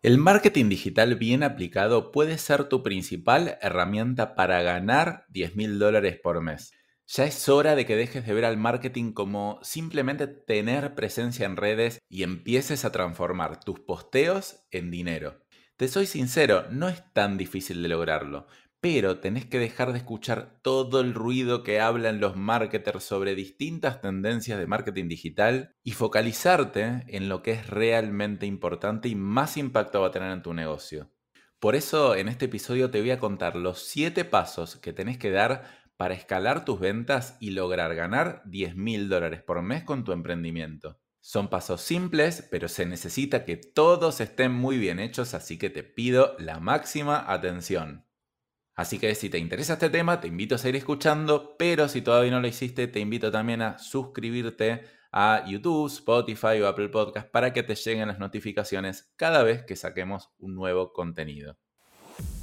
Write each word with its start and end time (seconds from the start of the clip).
El 0.00 0.16
marketing 0.16 0.68
digital 0.68 1.16
bien 1.16 1.42
aplicado 1.42 2.12
puede 2.12 2.38
ser 2.38 2.68
tu 2.68 2.84
principal 2.84 3.58
herramienta 3.60 4.36
para 4.36 4.62
ganar 4.62 5.24
10 5.30 5.56
mil 5.56 5.80
dólares 5.80 6.20
por 6.22 6.40
mes. 6.40 6.72
Ya 7.08 7.24
es 7.24 7.48
hora 7.48 7.74
de 7.74 7.84
que 7.84 7.96
dejes 7.96 8.24
de 8.24 8.32
ver 8.32 8.44
al 8.44 8.56
marketing 8.56 9.10
como 9.10 9.58
simplemente 9.62 10.28
tener 10.28 10.94
presencia 10.94 11.46
en 11.46 11.56
redes 11.56 11.98
y 12.08 12.22
empieces 12.22 12.84
a 12.84 12.92
transformar 12.92 13.58
tus 13.58 13.80
posteos 13.80 14.64
en 14.70 14.92
dinero. 14.92 15.42
Te 15.76 15.88
soy 15.88 16.06
sincero, 16.06 16.66
no 16.70 16.88
es 16.88 17.02
tan 17.12 17.36
difícil 17.36 17.82
de 17.82 17.88
lograrlo, 17.88 18.46
pero 18.80 19.18
tenés 19.18 19.44
que 19.44 19.58
dejar 19.58 19.92
de 19.92 19.98
escuchar 19.98 20.60
todo 20.62 21.00
el 21.00 21.14
ruido 21.14 21.64
que 21.64 21.80
hablan 21.80 22.20
los 22.20 22.36
marketers 22.36 23.02
sobre 23.02 23.34
distintas 23.34 24.00
tendencias 24.00 24.58
de 24.58 24.66
marketing 24.66 25.08
digital 25.08 25.74
y 25.82 25.92
focalizarte 25.92 27.04
en 27.08 27.28
lo 27.28 27.42
que 27.42 27.52
es 27.52 27.66
realmente 27.66 28.46
importante 28.46 29.08
y 29.08 29.16
más 29.16 29.56
impacto 29.56 30.00
va 30.00 30.08
a 30.08 30.12
tener 30.12 30.30
en 30.30 30.42
tu 30.42 30.54
negocio. 30.54 31.10
Por 31.58 31.74
eso 31.74 32.14
en 32.14 32.28
este 32.28 32.44
episodio 32.44 32.90
te 32.90 33.00
voy 33.00 33.10
a 33.10 33.18
contar 33.18 33.56
los 33.56 33.82
7 33.82 34.24
pasos 34.24 34.76
que 34.76 34.92
tenés 34.92 35.18
que 35.18 35.32
dar 35.32 35.64
para 35.96 36.14
escalar 36.14 36.64
tus 36.64 36.78
ventas 36.78 37.36
y 37.40 37.50
lograr 37.50 37.96
ganar 37.96 38.42
10 38.44 38.76
mil 38.76 39.08
dólares 39.08 39.42
por 39.42 39.60
mes 39.62 39.82
con 39.82 40.04
tu 40.04 40.12
emprendimiento. 40.12 41.00
Son 41.20 41.48
pasos 41.48 41.80
simples, 41.80 42.46
pero 42.48 42.68
se 42.68 42.86
necesita 42.86 43.44
que 43.44 43.56
todos 43.56 44.20
estén 44.20 44.52
muy 44.52 44.78
bien 44.78 45.00
hechos, 45.00 45.34
así 45.34 45.58
que 45.58 45.68
te 45.68 45.82
pido 45.82 46.36
la 46.38 46.60
máxima 46.60 47.24
atención. 47.30 48.07
Así 48.78 49.00
que 49.00 49.12
si 49.16 49.28
te 49.28 49.38
interesa 49.38 49.72
este 49.72 49.90
tema, 49.90 50.20
te 50.20 50.28
invito 50.28 50.54
a 50.54 50.58
seguir 50.58 50.76
escuchando, 50.76 51.56
pero 51.58 51.88
si 51.88 52.00
todavía 52.00 52.30
no 52.30 52.40
lo 52.40 52.46
hiciste, 52.46 52.86
te 52.86 53.00
invito 53.00 53.32
también 53.32 53.60
a 53.60 53.76
suscribirte 53.76 54.84
a 55.10 55.44
YouTube, 55.48 55.88
Spotify 55.88 56.60
o 56.62 56.68
Apple 56.68 56.88
Podcast 56.88 57.28
para 57.28 57.52
que 57.52 57.64
te 57.64 57.74
lleguen 57.74 58.06
las 58.06 58.20
notificaciones 58.20 59.10
cada 59.16 59.42
vez 59.42 59.64
que 59.64 59.74
saquemos 59.74 60.30
un 60.38 60.54
nuevo 60.54 60.92
contenido. 60.92 61.56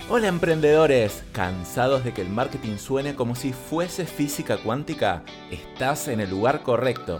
Hola 0.09 0.27
emprendedores, 0.27 1.23
¿cansados 1.31 2.03
de 2.03 2.13
que 2.13 2.23
el 2.23 2.29
marketing 2.29 2.79
suene 2.79 3.15
como 3.15 3.35
si 3.35 3.53
fuese 3.53 4.05
física 4.05 4.57
cuántica? 4.57 5.23
Estás 5.51 6.09
en 6.09 6.19
el 6.19 6.31
lugar 6.31 6.63
correcto. 6.63 7.19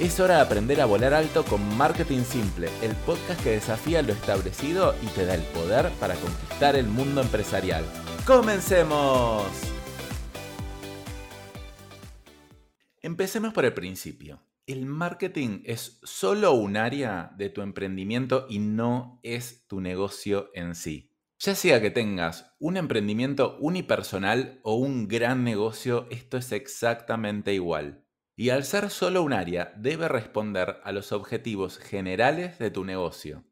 Es 0.00 0.18
hora 0.18 0.36
de 0.36 0.40
aprender 0.40 0.80
a 0.80 0.86
volar 0.86 1.14
alto 1.14 1.44
con 1.44 1.76
Marketing 1.76 2.24
Simple, 2.24 2.68
el 2.82 2.96
podcast 3.06 3.40
que 3.44 3.50
desafía 3.50 4.02
lo 4.02 4.12
establecido 4.12 4.92
y 5.00 5.06
te 5.14 5.24
da 5.24 5.36
el 5.36 5.42
poder 5.42 5.88
para 6.00 6.16
conquistar 6.16 6.74
el 6.74 6.88
mundo 6.88 7.20
empresarial. 7.20 7.84
¡Comencemos! 8.26 9.46
Empecemos 13.02 13.52
por 13.52 13.66
el 13.66 13.72
principio. 13.72 14.42
El 14.66 14.84
marketing 14.84 15.60
es 15.64 16.00
solo 16.02 16.54
un 16.54 16.76
área 16.76 17.32
de 17.36 17.50
tu 17.50 17.62
emprendimiento 17.62 18.46
y 18.50 18.58
no 18.58 19.20
es 19.22 19.64
tu 19.68 19.80
negocio 19.80 20.50
en 20.54 20.74
sí. 20.74 21.12
Ya 21.38 21.54
sea 21.54 21.80
que 21.80 21.92
tengas 21.92 22.52
un 22.58 22.76
emprendimiento 22.76 23.58
unipersonal 23.60 24.58
o 24.64 24.74
un 24.74 25.06
gran 25.06 25.44
negocio, 25.44 26.08
esto 26.10 26.36
es 26.36 26.50
exactamente 26.50 27.54
igual. 27.54 28.03
Y 28.36 28.50
al 28.50 28.64
ser 28.64 28.90
solo 28.90 29.22
un 29.22 29.32
área, 29.32 29.72
debe 29.76 30.08
responder 30.08 30.80
a 30.82 30.90
los 30.90 31.12
objetivos 31.12 31.78
generales 31.78 32.58
de 32.58 32.70
tu 32.70 32.84
negocio. 32.84 33.44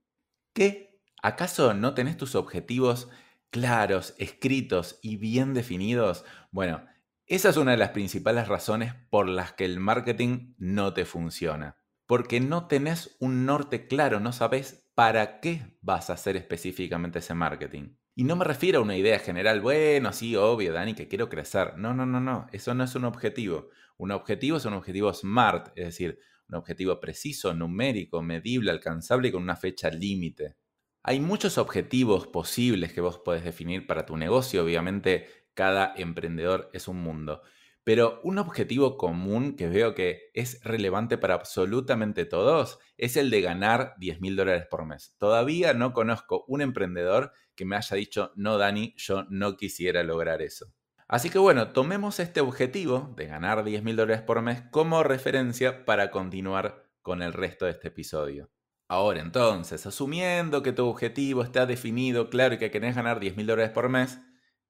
¿Qué? 0.53 1.01
¿Acaso 1.23 1.73
no 1.73 1.95
tenés 1.95 2.17
tus 2.17 2.35
objetivos 2.35 3.09
claros, 3.51 4.15
escritos 4.19 4.99
y 5.01 5.17
bien 5.17 5.55
definidos? 5.55 6.25
Bueno, 6.51 6.85
esa 7.27 7.51
es 7.51 7.57
una 7.57 7.71
de 7.71 7.77
las 7.77 7.91
principales 7.91 8.49
razones 8.49 8.95
por 9.09 9.29
las 9.29 9.53
que 9.53 9.65
el 9.65 9.79
marketing 9.79 10.55
no 10.59 10.93
te 10.93 11.05
funciona. 11.05 11.77
Porque 12.07 12.41
no 12.41 12.67
tenés 12.67 13.17
un 13.21 13.47
norte 13.47 13.87
claro, 13.87 14.19
no 14.19 14.33
sabes 14.33 14.82
para 14.95 15.41
qué 15.41 15.77
vas 15.81 16.11
a 16.11 16.15
hacer 16.15 16.37
específicamente 16.37 17.21
ese 17.21 17.35
marketing. 17.35 17.97
Y 18.15 18.25
no 18.25 18.37
me 18.37 18.45
refiero 18.45 18.81
a 18.81 18.83
una 18.83 18.97
idea 18.97 19.19
general, 19.19 19.61
bueno, 19.61 20.13
sí, 20.13 20.37
obvio, 20.37 20.73
Dani, 20.73 20.95
que 20.95 21.09
quiero 21.09 21.29
crecer. 21.29 21.79
No, 21.79 21.95
no, 21.95 22.05
no, 22.05 22.21
no, 22.21 22.47
eso 22.53 22.75
no 22.75 22.85
es 22.85 22.95
un 22.95 23.05
objetivo. 23.05 23.69
Un 23.97 24.11
objetivo 24.11 24.59
es 24.59 24.65
un 24.67 24.75
objetivo 24.75 25.13
SMART, 25.13 25.69
es 25.77 25.87
decir, 25.87 26.19
un 26.49 26.57
objetivo 26.57 27.01
preciso, 27.01 27.55
numérico, 27.55 28.23
medible, 28.23 28.71
alcanzable 28.71 29.29
y 29.29 29.33
con 29.33 29.43
una 29.43 29.57
fecha 29.57 29.89
límite. 29.91 30.57
Hay 31.03 31.21
muchos 31.21 31.57
objetivos 31.57 32.27
posibles 32.27 32.93
que 32.93 33.01
vos 33.01 33.19
podés 33.19 33.45
definir 33.45 33.87
para 33.87 34.05
tu 34.05 34.17
negocio, 34.17 34.63
obviamente 34.63 35.27
cada 35.55 35.95
emprendedor 35.97 36.71
es 36.73 36.89
un 36.89 37.03
mundo, 37.03 37.43
pero 37.85 38.21
un 38.23 38.39
objetivo 38.39 38.97
común 38.97 39.57
que 39.57 39.69
veo 39.69 39.95
que 39.95 40.31
es 40.35 40.63
relevante 40.63 41.19
para 41.19 41.35
absolutamente 41.35 42.25
todos 42.25 42.79
es 42.97 43.17
el 43.17 43.31
de 43.31 43.41
ganar 43.41 43.95
10 43.99 44.21
mil 44.21 44.37
dólares 44.37 44.67
por 44.71 44.85
mes. 44.87 45.17
Todavía 45.19 45.75
no 45.75 45.93
conozco 45.93 46.45
un 46.47 46.63
emprendedor 46.63 47.33
que 47.55 47.65
me 47.65 47.77
haya 47.77 47.97
dicho, 47.97 48.33
no, 48.37 48.59
Dani, 48.59 48.95
yo 48.97 49.25
no 49.29 49.57
quisiera 49.57 50.03
lograr 50.03 50.43
eso. 50.43 50.73
Así 51.09 51.29
que 51.29 51.39
bueno, 51.39 51.73
tomemos 51.73 52.21
este 52.21 52.41
objetivo 52.41 53.13
de 53.17 53.27
ganar 53.27 53.65
10 53.65 53.83
mil 53.83 53.97
dólares 53.97 54.23
por 54.23 54.41
mes 54.41 54.63
como 54.71 55.03
referencia 55.03 55.85
para 55.85 56.11
continuar 56.11 56.89
con 57.03 57.21
el 57.21 57.33
resto 57.33 57.67
de 57.67 57.73
este 57.73 57.89
episodio. 57.89 58.51
Ahora 58.89 59.21
entonces, 59.21 59.87
asumiendo 59.87 60.63
que 60.63 60.73
tu 60.73 60.87
objetivo 60.87 61.43
está 61.43 61.67
definido, 61.67 62.31
claro, 62.31 62.55
y 62.55 62.59
que 62.59 62.71
querés 62.71 62.95
ganar 62.95 63.21
10 63.21 63.37
mil 63.37 63.47
dólares 63.47 63.73
por 63.73 63.89
mes, 63.89 64.19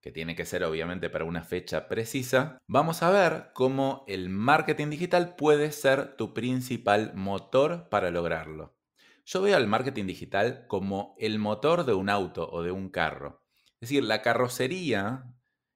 que 0.03 0.11
tiene 0.11 0.35
que 0.35 0.45
ser 0.45 0.65
obviamente 0.65 1.09
para 1.09 1.25
una 1.25 1.45
fecha 1.45 1.89
precisa, 1.89 2.59
vamos 2.67 3.03
a 3.05 3.11
ver 3.11 3.51
cómo 3.55 4.05
el 4.09 4.29
marketing 4.29 4.91
digital 4.91 5.37
puede 5.37 5.71
ser 5.71 6.17
tu 6.17 6.35
principal 6.35 7.13
motor 7.15 7.89
para 7.89 8.11
lograrlo. 8.11 8.77
Yo 9.25 9.41
veo 9.41 9.57
al 9.57 9.69
marketing 9.69 10.07
digital 10.07 10.67
como 10.67 11.15
el 11.19 11.39
motor 11.39 11.87
de 11.87 11.95
un 11.95 12.11
auto 12.11 12.51
o 12.51 12.63
de 12.65 12.73
un 12.73 12.91
carro. 12.91 13.45
Es 13.75 13.89
decir, 13.89 14.03
la 14.03 14.23
carrocería 14.23 15.25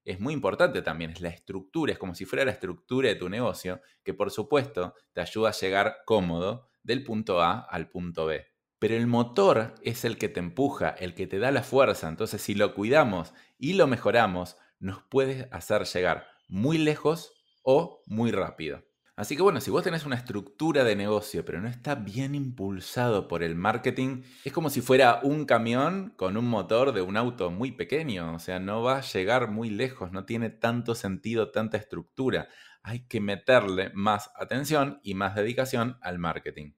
es 0.04 0.19
muy 0.19 0.34
importante 0.34 0.82
también, 0.82 1.12
es 1.12 1.20
la 1.20 1.28
estructura, 1.28 1.93
es 1.93 1.98
como 1.98 2.16
si 2.16 2.25
fuera 2.25 2.44
la 2.44 2.50
estructura 2.50 3.08
de 3.08 3.14
tu 3.14 3.28
negocio, 3.28 3.81
que 4.03 4.12
por 4.12 4.32
supuesto 4.32 4.94
te 5.12 5.20
ayuda 5.20 5.50
a 5.50 5.53
llegar 5.53 5.98
cómodo 6.04 6.69
del 6.82 7.04
punto 7.04 7.41
A 7.41 7.60
al 7.60 7.88
punto 7.88 8.26
B. 8.26 8.44
Pero 8.78 8.94
el 8.94 9.06
motor 9.06 9.75
es 9.82 10.04
el 10.04 10.19
que 10.19 10.28
te 10.28 10.41
empuja, 10.41 10.91
el 10.91 11.14
que 11.14 11.26
te 11.26 11.38
da 11.38 11.50
la 11.50 11.62
fuerza, 11.62 12.09
entonces 12.09 12.42
si 12.42 12.54
lo 12.54 12.75
cuidamos 12.75 13.32
y 13.59 13.72
lo 13.72 13.87
mejoramos, 13.87 14.56
nos 14.78 15.03
puede 15.03 15.48
hacer 15.50 15.84
llegar 15.84 16.26
muy 16.48 16.76
lejos 16.78 17.32
o 17.62 18.03
muy 18.06 18.32
rápido. 18.32 18.84
Así 19.16 19.34
que 19.34 19.41
bueno, 19.41 19.62
si 19.62 19.70
vos 19.70 19.82
tenés 19.82 20.04
una 20.04 20.16
estructura 20.16 20.84
de 20.84 20.94
negocio 20.94 21.42
pero 21.42 21.59
no 21.62 21.69
está 21.69 21.94
bien 21.94 22.34
impulsado 22.34 23.28
por 23.28 23.42
el 23.42 23.56
marketing, 23.56 24.25
es 24.44 24.53
como 24.53 24.69
si 24.69 24.82
fuera 24.82 25.20
un 25.22 25.47
camión 25.47 26.12
con 26.19 26.37
un 26.37 26.47
motor 26.47 26.93
de 26.93 27.00
un 27.00 27.16
auto 27.16 27.50
muy 27.50 27.72
pequeño, 27.72 28.34
o 28.34 28.38
sea, 28.38 28.60
no 28.60 28.82
va 28.82 28.98
a 28.98 29.00
llegar 29.00 29.50
muy 29.50 29.70
lejos, 29.70 30.12
no 30.12 30.26
tiene 30.26 30.50
tanto 30.50 30.94
sentido, 30.94 31.50
tanta 31.50 31.78
estructura. 31.78 32.48
Hay 32.82 33.06
que 33.08 33.20
meterle 33.20 33.91
más 33.94 34.31
atención 34.37 35.00
y 35.03 35.14
más 35.14 35.34
dedicación 35.34 35.97
al 36.03 36.19
marketing. 36.19 36.72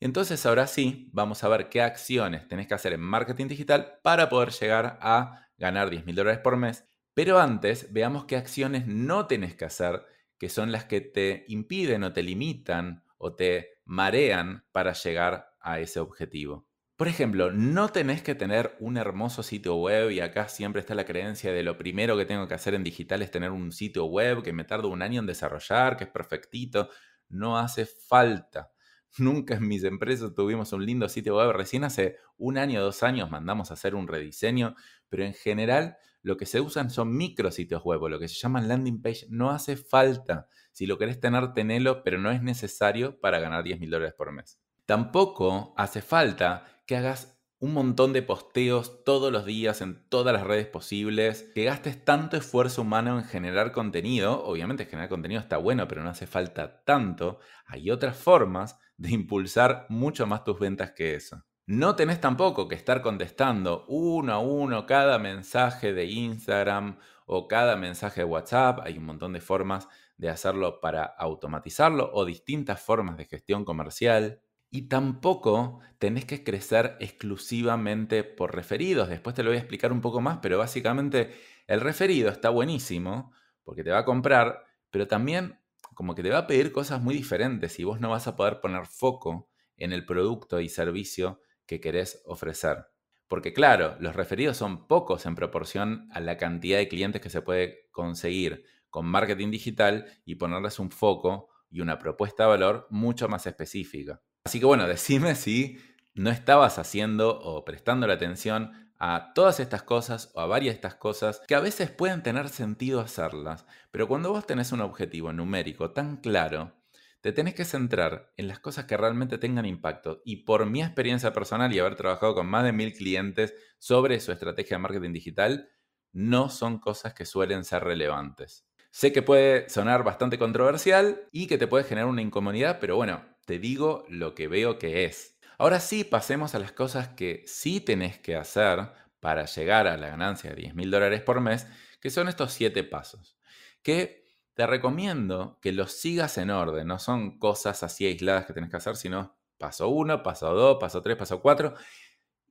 Entonces 0.00 0.44
ahora 0.44 0.66
sí, 0.66 1.08
vamos 1.12 1.42
a 1.42 1.48
ver 1.48 1.68
qué 1.68 1.80
acciones 1.82 2.46
tenés 2.48 2.66
que 2.66 2.74
hacer 2.74 2.92
en 2.92 3.00
marketing 3.00 3.48
digital 3.48 3.98
para 4.02 4.28
poder 4.28 4.50
llegar 4.50 4.98
a 5.00 5.48
ganar 5.58 5.90
10 5.90 6.04
mil 6.04 6.14
dólares 6.14 6.40
por 6.40 6.56
mes. 6.56 6.86
Pero 7.14 7.40
antes, 7.40 7.92
veamos 7.92 8.26
qué 8.26 8.36
acciones 8.36 8.86
no 8.86 9.26
tenés 9.26 9.54
que 9.54 9.64
hacer 9.64 10.04
que 10.38 10.48
son 10.50 10.70
las 10.70 10.84
que 10.84 11.00
te 11.00 11.44
impiden 11.48 12.04
o 12.04 12.12
te 12.12 12.22
limitan 12.22 13.04
o 13.18 13.34
te 13.34 13.80
marean 13.84 14.64
para 14.72 14.92
llegar 14.92 15.54
a 15.60 15.80
ese 15.80 16.00
objetivo. 16.00 16.66
Por 16.96 17.08
ejemplo, 17.08 17.50
no 17.52 17.88
tenés 17.90 18.22
que 18.22 18.34
tener 18.34 18.74
un 18.80 18.96
hermoso 18.96 19.42
sitio 19.42 19.76
web 19.76 20.10
y 20.10 20.20
acá 20.20 20.48
siempre 20.48 20.80
está 20.80 20.94
la 20.94 21.04
creencia 21.04 21.52
de 21.52 21.62
lo 21.62 21.76
primero 21.76 22.16
que 22.16 22.24
tengo 22.24 22.48
que 22.48 22.54
hacer 22.54 22.74
en 22.74 22.84
digital 22.84 23.20
es 23.22 23.30
tener 23.30 23.50
un 23.50 23.70
sitio 23.72 24.06
web 24.06 24.42
que 24.42 24.52
me 24.52 24.64
tardo 24.64 24.88
un 24.88 25.02
año 25.02 25.20
en 25.20 25.26
desarrollar, 25.26 25.96
que 25.96 26.04
es 26.04 26.10
perfectito. 26.10 26.88
No 27.28 27.58
hace 27.58 27.86
falta. 27.86 28.72
Nunca 29.18 29.54
en 29.54 29.66
mis 29.66 29.82
empresas 29.84 30.34
tuvimos 30.34 30.72
un 30.72 30.84
lindo 30.84 31.08
sitio 31.08 31.36
web. 31.36 31.52
Recién 31.52 31.84
hace 31.84 32.16
un 32.36 32.58
año, 32.58 32.82
dos 32.82 33.02
años 33.02 33.30
mandamos 33.30 33.70
a 33.70 33.74
hacer 33.74 33.94
un 33.94 34.08
rediseño, 34.08 34.74
pero 35.08 35.24
en 35.24 35.32
general 35.32 35.96
lo 36.22 36.36
que 36.36 36.44
se 36.44 36.60
usan 36.60 36.90
son 36.90 37.16
micro 37.16 37.50
sitios 37.50 37.82
web 37.84 38.02
o 38.02 38.08
lo 38.08 38.18
que 38.18 38.28
se 38.28 38.34
llaman 38.34 38.68
landing 38.68 39.00
page. 39.00 39.26
No 39.30 39.50
hace 39.50 39.76
falta. 39.76 40.48
Si 40.72 40.86
lo 40.86 40.98
querés 40.98 41.20
tener, 41.20 41.52
tenelo, 41.54 42.02
pero 42.02 42.18
no 42.18 42.30
es 42.30 42.42
necesario 42.42 43.20
para 43.20 43.38
ganar 43.38 43.62
10 43.62 43.80
mil 43.80 43.90
dólares 43.90 44.14
por 44.14 44.32
mes. 44.32 44.58
Tampoco 44.84 45.72
hace 45.76 46.02
falta 46.02 46.82
que 46.86 46.96
hagas 46.96 47.40
un 47.58 47.72
montón 47.72 48.12
de 48.12 48.22
posteos 48.22 49.02
todos 49.04 49.32
los 49.32 49.46
días 49.46 49.80
en 49.80 50.06
todas 50.08 50.34
las 50.34 50.44
redes 50.44 50.66
posibles, 50.66 51.44
que 51.54 51.64
gastes 51.64 52.04
tanto 52.04 52.36
esfuerzo 52.36 52.82
humano 52.82 53.18
en 53.18 53.24
generar 53.24 53.72
contenido. 53.72 54.44
Obviamente 54.44 54.84
generar 54.84 55.08
contenido 55.08 55.40
está 55.40 55.56
bueno, 55.56 55.88
pero 55.88 56.02
no 56.02 56.10
hace 56.10 56.26
falta 56.26 56.82
tanto. 56.84 57.38
Hay 57.66 57.90
otras 57.90 58.16
formas 58.16 58.78
de 58.96 59.10
impulsar 59.10 59.86
mucho 59.88 60.26
más 60.26 60.44
tus 60.44 60.58
ventas 60.58 60.92
que 60.92 61.14
eso. 61.14 61.44
No 61.66 61.96
tenés 61.96 62.20
tampoco 62.20 62.68
que 62.68 62.76
estar 62.76 63.02
contestando 63.02 63.84
uno 63.88 64.32
a 64.32 64.38
uno 64.38 64.86
cada 64.86 65.18
mensaje 65.18 65.92
de 65.92 66.04
Instagram 66.04 66.98
o 67.26 67.48
cada 67.48 67.74
mensaje 67.76 68.20
de 68.20 68.24
WhatsApp. 68.24 68.80
Hay 68.84 68.98
un 68.98 69.04
montón 69.04 69.32
de 69.32 69.40
formas 69.40 69.88
de 70.16 70.28
hacerlo 70.28 70.80
para 70.80 71.04
automatizarlo 71.04 72.10
o 72.12 72.24
distintas 72.24 72.80
formas 72.80 73.16
de 73.16 73.24
gestión 73.24 73.64
comercial. 73.64 74.40
Y 74.70 74.82
tampoco 74.88 75.80
tenés 75.98 76.24
que 76.24 76.44
crecer 76.44 76.96
exclusivamente 77.00 78.22
por 78.22 78.54
referidos. 78.54 79.08
Después 79.08 79.34
te 79.34 79.42
lo 79.42 79.50
voy 79.50 79.56
a 79.56 79.60
explicar 79.60 79.92
un 79.92 80.00
poco 80.00 80.20
más, 80.20 80.38
pero 80.40 80.58
básicamente 80.58 81.34
el 81.66 81.80
referido 81.80 82.30
está 82.30 82.50
buenísimo 82.50 83.32
porque 83.64 83.82
te 83.82 83.90
va 83.90 83.98
a 83.98 84.04
comprar, 84.04 84.64
pero 84.90 85.08
también 85.08 85.58
como 85.96 86.14
que 86.14 86.22
te 86.22 86.28
va 86.28 86.40
a 86.40 86.46
pedir 86.46 86.72
cosas 86.72 87.00
muy 87.00 87.14
diferentes 87.14 87.78
y 87.78 87.84
vos 87.84 88.00
no 88.00 88.10
vas 88.10 88.28
a 88.28 88.36
poder 88.36 88.60
poner 88.60 88.86
foco 88.86 89.48
en 89.78 89.94
el 89.94 90.04
producto 90.04 90.60
y 90.60 90.68
servicio 90.68 91.40
que 91.64 91.80
querés 91.80 92.22
ofrecer. 92.26 92.86
Porque 93.28 93.54
claro, 93.54 93.96
los 93.98 94.14
referidos 94.14 94.58
son 94.58 94.86
pocos 94.86 95.24
en 95.24 95.34
proporción 95.34 96.06
a 96.12 96.20
la 96.20 96.36
cantidad 96.36 96.76
de 96.76 96.88
clientes 96.88 97.22
que 97.22 97.30
se 97.30 97.40
puede 97.40 97.88
conseguir 97.92 98.64
con 98.90 99.06
marketing 99.06 99.50
digital 99.50 100.06
y 100.26 100.34
ponerles 100.34 100.78
un 100.78 100.90
foco 100.90 101.48
y 101.70 101.80
una 101.80 101.98
propuesta 101.98 102.42
de 102.42 102.50
valor 102.50 102.86
mucho 102.90 103.26
más 103.28 103.46
específica. 103.46 104.20
Así 104.44 104.60
que 104.60 104.66
bueno, 104.66 104.86
decime 104.86 105.34
si 105.34 105.78
no 106.14 106.28
estabas 106.28 106.78
haciendo 106.78 107.40
o 107.40 107.64
prestando 107.64 108.06
la 108.06 108.14
atención 108.14 108.85
a 108.98 109.32
todas 109.34 109.60
estas 109.60 109.82
cosas 109.82 110.30
o 110.34 110.40
a 110.40 110.46
varias 110.46 110.74
de 110.74 110.76
estas 110.76 110.94
cosas 110.94 111.42
que 111.46 111.54
a 111.54 111.60
veces 111.60 111.90
pueden 111.90 112.22
tener 112.22 112.48
sentido 112.48 113.00
hacerlas, 113.00 113.66
pero 113.90 114.08
cuando 114.08 114.30
vos 114.32 114.46
tenés 114.46 114.72
un 114.72 114.80
objetivo 114.80 115.32
numérico 115.32 115.90
tan 115.92 116.16
claro, 116.18 116.72
te 117.20 117.32
tenés 117.32 117.54
que 117.54 117.64
centrar 117.64 118.32
en 118.36 118.46
las 118.46 118.60
cosas 118.60 118.84
que 118.84 118.96
realmente 118.96 119.38
tengan 119.38 119.66
impacto. 119.66 120.22
Y 120.24 120.44
por 120.44 120.64
mi 120.66 120.82
experiencia 120.82 121.32
personal 121.32 121.72
y 121.72 121.78
haber 121.78 121.96
trabajado 121.96 122.34
con 122.34 122.46
más 122.46 122.64
de 122.64 122.72
mil 122.72 122.92
clientes 122.92 123.54
sobre 123.78 124.20
su 124.20 124.30
estrategia 124.32 124.76
de 124.76 124.82
marketing 124.82 125.12
digital, 125.12 125.68
no 126.12 126.48
son 126.48 126.78
cosas 126.78 127.14
que 127.14 127.26
suelen 127.26 127.64
ser 127.64 127.82
relevantes. 127.84 128.66
Sé 128.90 129.12
que 129.12 129.22
puede 129.22 129.68
sonar 129.68 130.04
bastante 130.04 130.38
controversial 130.38 131.28
y 131.32 131.48
que 131.48 131.58
te 131.58 131.66
puede 131.66 131.84
generar 131.84 132.08
una 132.08 132.22
incomodidad, 132.22 132.78
pero 132.80 132.96
bueno, 132.96 133.24
te 133.44 133.58
digo 133.58 134.04
lo 134.08 134.34
que 134.34 134.48
veo 134.48 134.78
que 134.78 135.04
es. 135.04 135.35
Ahora 135.58 135.80
sí, 135.80 136.04
pasemos 136.04 136.54
a 136.54 136.58
las 136.58 136.72
cosas 136.72 137.08
que 137.08 137.42
sí 137.46 137.80
tenés 137.80 138.18
que 138.18 138.36
hacer 138.36 138.90
para 139.20 139.46
llegar 139.46 139.86
a 139.86 139.96
la 139.96 140.08
ganancia 140.08 140.50
de 140.50 140.56
10 140.56 140.74
mil 140.74 140.90
dólares 140.90 141.22
por 141.22 141.40
mes, 141.40 141.66
que 142.00 142.10
son 142.10 142.28
estos 142.28 142.52
siete 142.52 142.84
pasos. 142.84 143.38
Que 143.82 144.26
te 144.54 144.66
recomiendo 144.66 145.58
que 145.62 145.72
los 145.72 145.92
sigas 145.92 146.38
en 146.38 146.50
orden, 146.50 146.86
no 146.86 146.98
son 146.98 147.38
cosas 147.38 147.82
así 147.82 148.06
aisladas 148.06 148.46
que 148.46 148.52
tenés 148.52 148.70
que 148.70 148.76
hacer, 148.76 148.96
sino 148.96 149.36
paso 149.58 149.88
1, 149.88 150.22
paso 150.22 150.52
2, 150.52 150.76
paso 150.78 151.02
3, 151.02 151.16
paso 151.16 151.40
4. 151.40 151.74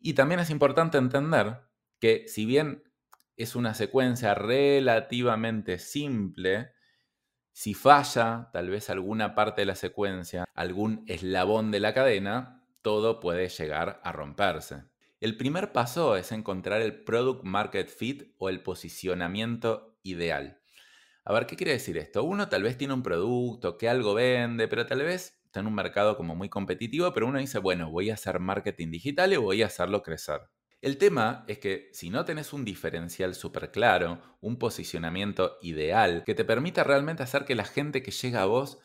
Y 0.02 0.14
también 0.14 0.40
es 0.40 0.50
importante 0.50 0.98
entender 0.98 1.62
que 2.00 2.28
si 2.28 2.46
bien 2.46 2.84
es 3.38 3.56
una 3.56 3.74
secuencia 3.74 4.34
relativamente 4.34 5.78
simple, 5.80 6.74
si 7.52 7.74
falla 7.74 8.50
tal 8.52 8.70
vez 8.70 8.90
alguna 8.90 9.36
parte 9.36 9.62
de 9.62 9.66
la 9.66 9.76
secuencia, 9.76 10.46
algún 10.54 11.04
eslabón 11.08 11.72
de 11.72 11.80
la 11.80 11.94
cadena, 11.94 12.65
todo 12.86 13.20
puede 13.20 13.50
llegar 13.50 14.00
a 14.04 14.12
romperse. 14.12 14.84
El 15.20 15.38
primer 15.38 15.72
paso 15.72 16.18
es 16.18 16.32
encontrar 16.32 16.84
el 16.84 17.04
product 17.04 17.44
market 17.44 17.90
fit 17.90 18.36
o 18.38 18.48
el 18.48 18.62
posicionamiento 18.62 19.98
ideal. 20.04 20.62
A 21.24 21.34
ver, 21.34 21.48
¿qué 21.48 21.56
quiere 21.56 21.72
decir 21.72 21.98
esto? 21.98 22.24
Uno 22.24 22.48
tal 22.48 22.62
vez 22.62 22.78
tiene 22.78 22.94
un 22.94 23.02
producto 23.02 23.80
que 23.80 23.90
algo 23.90 24.14
vende, 24.14 24.68
pero 24.68 24.86
tal 24.86 25.00
vez 25.00 25.42
está 25.46 25.62
en 25.62 25.66
un 25.66 25.74
mercado 25.74 26.16
como 26.16 26.36
muy 26.36 26.48
competitivo, 26.48 27.12
pero 27.12 27.26
uno 27.26 27.40
dice, 27.40 27.58
bueno, 27.58 27.90
voy 27.90 28.12
a 28.12 28.14
hacer 28.14 28.40
marketing 28.40 28.92
digital 28.92 29.34
y 29.34 29.38
voy 29.38 29.64
a 29.64 29.66
hacerlo 29.66 30.04
crecer. 30.04 30.42
El 30.80 31.00
tema 31.00 31.44
es 31.48 31.58
que 31.58 31.90
si 31.92 32.12
no 32.12 32.24
tenés 32.24 32.54
un 32.54 32.66
diferencial 32.66 33.34
súper 33.34 33.72
claro, 33.72 34.22
un 34.42 34.60
posicionamiento 34.60 35.58
ideal 35.64 36.22
que 36.24 36.36
te 36.36 36.46
permita 36.46 36.84
realmente 36.84 37.24
hacer 37.24 37.46
que 37.46 37.56
la 37.56 37.66
gente 37.66 38.04
que 38.04 38.12
llega 38.12 38.44
a 38.44 38.46
vos 38.46 38.78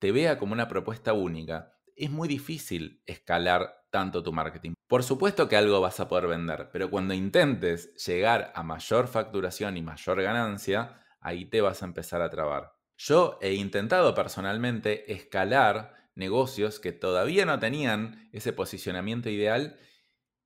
te 0.00 0.12
vea 0.12 0.36
como 0.36 0.52
una 0.52 0.68
propuesta 0.68 1.14
única, 1.14 1.77
es 1.98 2.10
muy 2.10 2.28
difícil 2.28 3.02
escalar 3.06 3.84
tanto 3.90 4.22
tu 4.22 4.32
marketing. 4.32 4.74
Por 4.86 5.02
supuesto 5.02 5.48
que 5.48 5.56
algo 5.56 5.80
vas 5.80 6.00
a 6.00 6.08
poder 6.08 6.28
vender, 6.28 6.70
pero 6.72 6.90
cuando 6.90 7.14
intentes 7.14 7.94
llegar 8.06 8.52
a 8.54 8.62
mayor 8.62 9.08
facturación 9.08 9.76
y 9.76 9.82
mayor 9.82 10.22
ganancia, 10.22 11.02
ahí 11.20 11.46
te 11.46 11.60
vas 11.60 11.82
a 11.82 11.86
empezar 11.86 12.22
a 12.22 12.30
trabar. 12.30 12.72
Yo 12.96 13.38
he 13.42 13.54
intentado 13.54 14.14
personalmente 14.14 15.12
escalar 15.12 15.94
negocios 16.14 16.80
que 16.80 16.92
todavía 16.92 17.44
no 17.44 17.58
tenían 17.58 18.28
ese 18.32 18.52
posicionamiento 18.52 19.30
ideal 19.30 19.78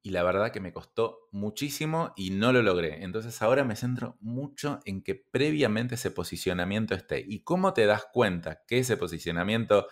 y 0.03 0.11
la 0.11 0.23
verdad 0.25 0.51
que 0.51 0.61
me 0.61 0.73
costó 0.73 1.29
muchísimo 1.31 2.13
y 2.17 2.31
no 2.31 2.53
lo 2.53 2.63
logré. 2.63 3.05
Entonces 3.05 3.41
ahora 3.41 3.65
me 3.65 3.77
centro 3.77 4.17
mucho 4.21 4.81
en 4.85 5.03
que 5.03 5.15
previamente 5.15 5.95
ese 5.95 6.11
posicionamiento 6.11 6.95
esté. 6.95 7.25
¿Y 7.27 7.43
cómo 7.45 7.73
te 7.73 7.87
das 7.87 8.07
cuenta 8.13 8.65
que 8.67 8.79
ese 8.79 8.97
posicionamiento 8.97 9.87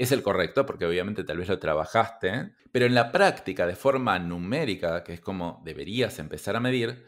es 0.00 0.12
el 0.12 0.22
correcto? 0.22 0.64
Porque 0.64 0.86
obviamente 0.86 1.24
tal 1.24 1.36
vez 1.36 1.48
lo 1.48 1.58
trabajaste, 1.58 2.54
pero 2.72 2.86
en 2.86 2.94
la 2.94 3.12
práctica 3.12 3.66
de 3.66 3.76
forma 3.76 4.18
numérica, 4.18 5.04
que 5.04 5.12
es 5.12 5.20
como 5.20 5.60
deberías 5.62 6.18
empezar 6.18 6.56
a 6.56 6.60
medir, 6.60 7.04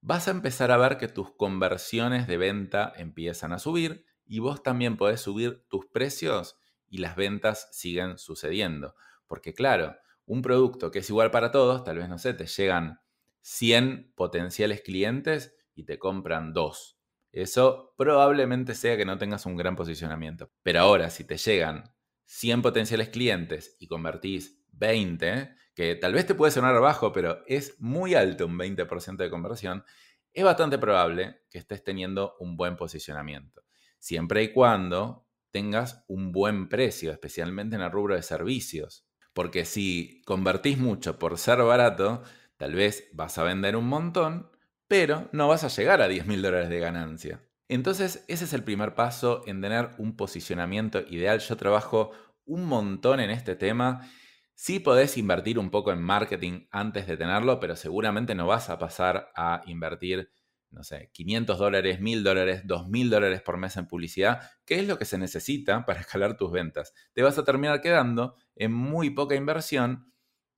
vas 0.00 0.28
a 0.28 0.30
empezar 0.30 0.70
a 0.70 0.78
ver 0.78 0.96
que 0.96 1.08
tus 1.08 1.30
conversiones 1.36 2.26
de 2.26 2.38
venta 2.38 2.90
empiezan 2.96 3.52
a 3.52 3.58
subir 3.58 4.06
y 4.24 4.38
vos 4.38 4.62
también 4.62 4.96
podés 4.96 5.20
subir 5.20 5.66
tus 5.68 5.84
precios 5.84 6.56
y 6.88 6.98
las 6.98 7.16
ventas 7.16 7.68
siguen 7.70 8.16
sucediendo. 8.16 8.94
Porque 9.26 9.52
claro, 9.52 9.94
un 10.24 10.40
producto 10.40 10.90
que 10.90 11.00
es 11.00 11.10
igual 11.10 11.30
para 11.30 11.50
todos, 11.50 11.84
tal 11.84 11.98
vez, 11.98 12.08
no 12.08 12.16
sé, 12.16 12.32
te 12.32 12.46
llegan 12.46 13.00
100 13.42 14.14
potenciales 14.16 14.80
clientes 14.80 15.54
y 15.74 15.84
te 15.84 15.98
compran 15.98 16.54
dos. 16.54 16.98
Eso 17.30 17.92
probablemente 17.98 18.74
sea 18.74 18.96
que 18.96 19.04
no 19.04 19.18
tengas 19.18 19.44
un 19.44 19.58
gran 19.58 19.76
posicionamiento. 19.76 20.50
Pero 20.62 20.80
ahora, 20.80 21.10
si 21.10 21.24
te 21.24 21.36
llegan 21.36 21.84
100 22.32 22.62
potenciales 22.62 23.10
clientes 23.10 23.76
y 23.78 23.86
convertís 23.86 24.58
20, 24.72 25.54
que 25.74 25.96
tal 25.96 26.14
vez 26.14 26.26
te 26.26 26.34
puede 26.34 26.50
sonar 26.50 26.80
bajo, 26.80 27.12
pero 27.12 27.44
es 27.46 27.78
muy 27.78 28.14
alto 28.14 28.46
un 28.46 28.58
20% 28.58 29.16
de 29.22 29.28
conversión, 29.28 29.84
es 30.32 30.42
bastante 30.42 30.78
probable 30.78 31.42
que 31.50 31.58
estés 31.58 31.84
teniendo 31.84 32.34
un 32.40 32.56
buen 32.56 32.76
posicionamiento. 32.76 33.62
Siempre 33.98 34.42
y 34.44 34.52
cuando 34.52 35.28
tengas 35.50 36.06
un 36.08 36.32
buen 36.32 36.70
precio, 36.70 37.12
especialmente 37.12 37.76
en 37.76 37.82
el 37.82 37.92
rubro 37.92 38.14
de 38.14 38.22
servicios. 38.22 39.06
Porque 39.34 39.66
si 39.66 40.22
convertís 40.24 40.78
mucho 40.78 41.18
por 41.18 41.36
ser 41.36 41.58
barato, 41.58 42.22
tal 42.56 42.74
vez 42.74 43.10
vas 43.12 43.36
a 43.36 43.42
vender 43.42 43.76
un 43.76 43.88
montón, 43.88 44.50
pero 44.88 45.28
no 45.32 45.48
vas 45.48 45.64
a 45.64 45.68
llegar 45.68 46.00
a 46.00 46.08
10 46.08 46.26
mil 46.26 46.40
dólares 46.40 46.70
de 46.70 46.80
ganancia. 46.80 47.42
Entonces, 47.72 48.22
ese 48.28 48.44
es 48.44 48.52
el 48.52 48.64
primer 48.64 48.94
paso 48.94 49.42
en 49.46 49.62
tener 49.62 49.94
un 49.96 50.14
posicionamiento 50.14 51.00
ideal. 51.08 51.40
Yo 51.40 51.56
trabajo 51.56 52.10
un 52.44 52.66
montón 52.66 53.18
en 53.18 53.30
este 53.30 53.56
tema. 53.56 54.10
Sí 54.54 54.78
podés 54.78 55.16
invertir 55.16 55.58
un 55.58 55.70
poco 55.70 55.90
en 55.90 56.02
marketing 56.02 56.66
antes 56.70 57.06
de 57.06 57.16
tenerlo, 57.16 57.60
pero 57.60 57.74
seguramente 57.74 58.34
no 58.34 58.46
vas 58.46 58.68
a 58.68 58.78
pasar 58.78 59.30
a 59.34 59.62
invertir 59.64 60.30
no 60.70 60.84
sé, 60.84 61.10
500 61.12 61.58
dólares, 61.58 62.00
1000 62.00 62.22
dólares, 62.22 62.62
2000 62.64 63.08
dólares 63.10 63.40
por 63.42 63.56
mes 63.56 63.76
en 63.78 63.86
publicidad, 63.86 64.40
¿qué 64.66 64.78
es 64.78 64.86
lo 64.86 64.98
que 64.98 65.04
se 65.04 65.18
necesita 65.18 65.84
para 65.86 66.00
escalar 66.00 66.36
tus 66.36 66.52
ventas? 66.52 66.92
Te 67.14 67.22
vas 67.22 67.38
a 67.38 67.44
terminar 67.44 67.80
quedando 67.80 68.36
en 68.54 68.72
muy 68.72 69.10
poca 69.10 69.34
inversión 69.34 70.12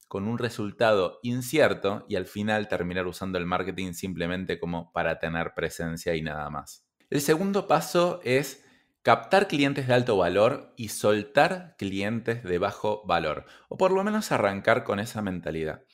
con 0.09 0.27
un 0.27 0.39
resultado 0.39 1.21
incierto 1.23 2.07
y 2.09 2.17
al 2.17 2.27
final 2.27 2.67
terminar 2.67 3.07
usando 3.07 3.39
el 3.39 3.47
marketing 3.47 3.93
simplemente 3.93 4.59
como 4.59 4.93
para 4.93 5.21
tener 5.21 5.53
presencia 5.55 6.15
y 6.17 6.23
nada 6.23 6.51
más. 6.51 6.84
El 7.11 7.21
segundo 7.21 7.67
paso 7.67 8.21
es 8.25 8.65
captar 9.03 9.47
clientes 9.47 9.87
de 9.87 9.95
alto 9.95 10.17
valor 10.17 10.73
y 10.77 10.89
soltar 10.89 11.77
clientes 11.79 12.43
de 12.43 12.59
bajo 12.59 13.05
valor, 13.07 13.45
o 13.69 13.77
por 13.77 13.93
lo 13.93 14.03
menos 14.03 14.33
arrancar 14.33 14.85
con 14.85 14.99
esa 14.99 15.21
mentalidad. 15.21 15.85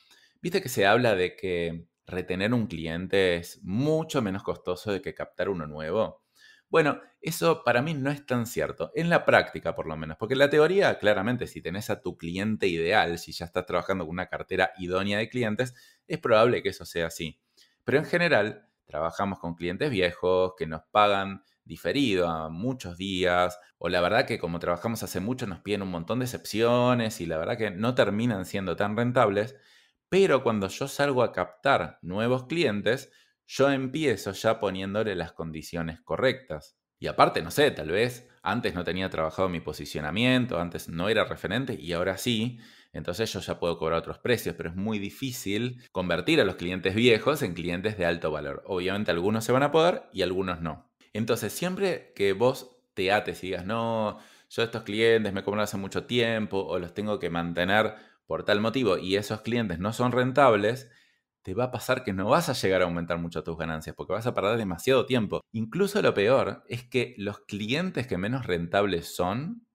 Viste 0.41 0.61
que 0.61 0.69
se 0.69 0.87
habla 0.87 1.15
de 1.15 1.35
que 1.35 1.87
retener 2.07 2.53
un 2.53 2.67
cliente 2.67 3.35
es 3.35 3.59
mucho 3.63 4.21
menos 4.21 4.43
costoso 4.43 4.91
de 4.91 5.01
que 5.01 5.13
captar 5.13 5.49
uno 5.49 5.67
nuevo? 5.67 6.23
Bueno, 6.69 7.01
eso 7.19 7.63
para 7.65 7.81
mí 7.81 7.93
no 7.93 8.09
es 8.09 8.25
tan 8.25 8.45
cierto, 8.45 8.91
en 8.95 9.09
la 9.09 9.25
práctica 9.25 9.75
por 9.75 9.87
lo 9.87 9.97
menos, 9.97 10.15
porque 10.17 10.35
en 10.35 10.39
la 10.39 10.49
teoría, 10.49 10.97
claramente, 10.97 11.45
si 11.47 11.61
tenés 11.61 11.89
a 11.89 12.01
tu 12.01 12.17
cliente 12.17 12.67
ideal, 12.67 13.19
si 13.19 13.33
ya 13.33 13.45
estás 13.45 13.65
trabajando 13.65 14.05
con 14.05 14.13
una 14.13 14.27
cartera 14.27 14.71
idónea 14.77 15.17
de 15.17 15.27
clientes, 15.27 15.75
es 16.07 16.19
probable 16.19 16.63
que 16.63 16.69
eso 16.69 16.85
sea 16.85 17.07
así. 17.07 17.41
Pero 17.83 17.97
en 17.97 18.05
general, 18.05 18.70
trabajamos 18.91 19.39
con 19.39 19.55
clientes 19.55 19.89
viejos 19.89 20.53
que 20.57 20.67
nos 20.67 20.81
pagan 20.91 21.43
diferido 21.63 22.27
a 22.29 22.49
muchos 22.49 22.97
días, 22.97 23.57
o 23.77 23.89
la 23.89 24.01
verdad 24.01 24.25
que 24.27 24.39
como 24.39 24.59
trabajamos 24.59 25.03
hace 25.03 25.19
mucho 25.21 25.47
nos 25.47 25.59
piden 25.61 25.81
un 25.83 25.89
montón 25.91 26.19
de 26.19 26.25
excepciones 26.25 27.21
y 27.21 27.25
la 27.25 27.37
verdad 27.37 27.57
que 27.57 27.71
no 27.71 27.95
terminan 27.95 28.45
siendo 28.45 28.75
tan 28.75 28.97
rentables, 28.97 29.55
Pero 30.09 30.43
cuando 30.43 30.67
yo 30.67 30.87
salgo 30.87 31.23
a 31.23 31.31
captar 31.33 31.97
nuevos 32.03 32.45
clientes, 32.47 33.11
yo 33.47 33.71
empiezo 33.71 34.31
ya 34.33 34.59
poniéndole 34.59 35.15
las 35.15 35.33
condiciones 35.33 36.01
correctas. 36.01 36.77
Y 37.01 37.07
aparte, 37.07 37.41
no 37.41 37.49
sé, 37.49 37.71
tal 37.71 37.89
vez 37.89 38.29
antes 38.43 38.75
no 38.75 38.83
tenía 38.83 39.09
trabajado 39.09 39.49
mi 39.49 39.59
posicionamiento, 39.59 40.59
antes 40.61 40.87
no 40.87 41.09
era 41.09 41.25
referente 41.25 41.73
y 41.73 41.93
ahora 41.93 42.15
sí, 42.19 42.59
entonces 42.93 43.33
yo 43.33 43.39
ya 43.39 43.59
puedo 43.59 43.79
cobrar 43.79 43.97
otros 43.97 44.19
precios, 44.19 44.53
pero 44.55 44.69
es 44.69 44.75
muy 44.75 44.99
difícil 44.99 45.81
convertir 45.91 46.39
a 46.39 46.45
los 46.45 46.57
clientes 46.57 46.93
viejos 46.93 47.41
en 47.41 47.55
clientes 47.55 47.97
de 47.97 48.05
alto 48.05 48.29
valor. 48.29 48.61
Obviamente 48.67 49.09
algunos 49.09 49.43
se 49.43 49.51
van 49.51 49.63
a 49.63 49.71
poder 49.71 50.03
y 50.13 50.21
algunos 50.21 50.61
no. 50.61 50.91
Entonces, 51.11 51.51
siempre 51.51 52.13
que 52.15 52.33
vos 52.33 52.77
te 52.93 53.11
ates 53.11 53.43
y 53.43 53.47
digas, 53.47 53.65
no, 53.65 54.19
yo 54.51 54.61
estos 54.61 54.83
clientes 54.83 55.33
me 55.33 55.41
compran 55.41 55.63
hace 55.63 55.77
mucho 55.77 56.05
tiempo 56.05 56.59
o 56.59 56.77
los 56.77 56.93
tengo 56.93 57.17
que 57.17 57.31
mantener 57.31 57.95
por 58.27 58.45
tal 58.45 58.61
motivo 58.61 58.99
y 58.99 59.15
esos 59.15 59.41
clientes 59.41 59.79
no 59.79 59.91
son 59.91 60.11
rentables, 60.11 60.91
te 61.43 61.53
va 61.53 61.65
a 61.65 61.71
pasar 61.71 62.03
que 62.03 62.13
no 62.13 62.29
vas 62.29 62.49
a 62.49 62.53
llegar 62.53 62.81
a 62.81 62.85
aumentar 62.85 63.17
mucho 63.17 63.43
tus 63.43 63.57
ganancias 63.57 63.95
porque 63.95 64.13
vas 64.13 64.27
a 64.27 64.33
perder 64.33 64.57
demasiado 64.57 65.05
tiempo. 65.05 65.41
Incluso 65.51 66.01
lo 66.01 66.13
peor 66.13 66.63
es 66.67 66.83
que 66.83 67.15
los 67.17 67.39
clientes 67.39 68.07
que 68.07 68.17
menos 68.17 68.45
rentables 68.45 69.13
son, 69.15 69.65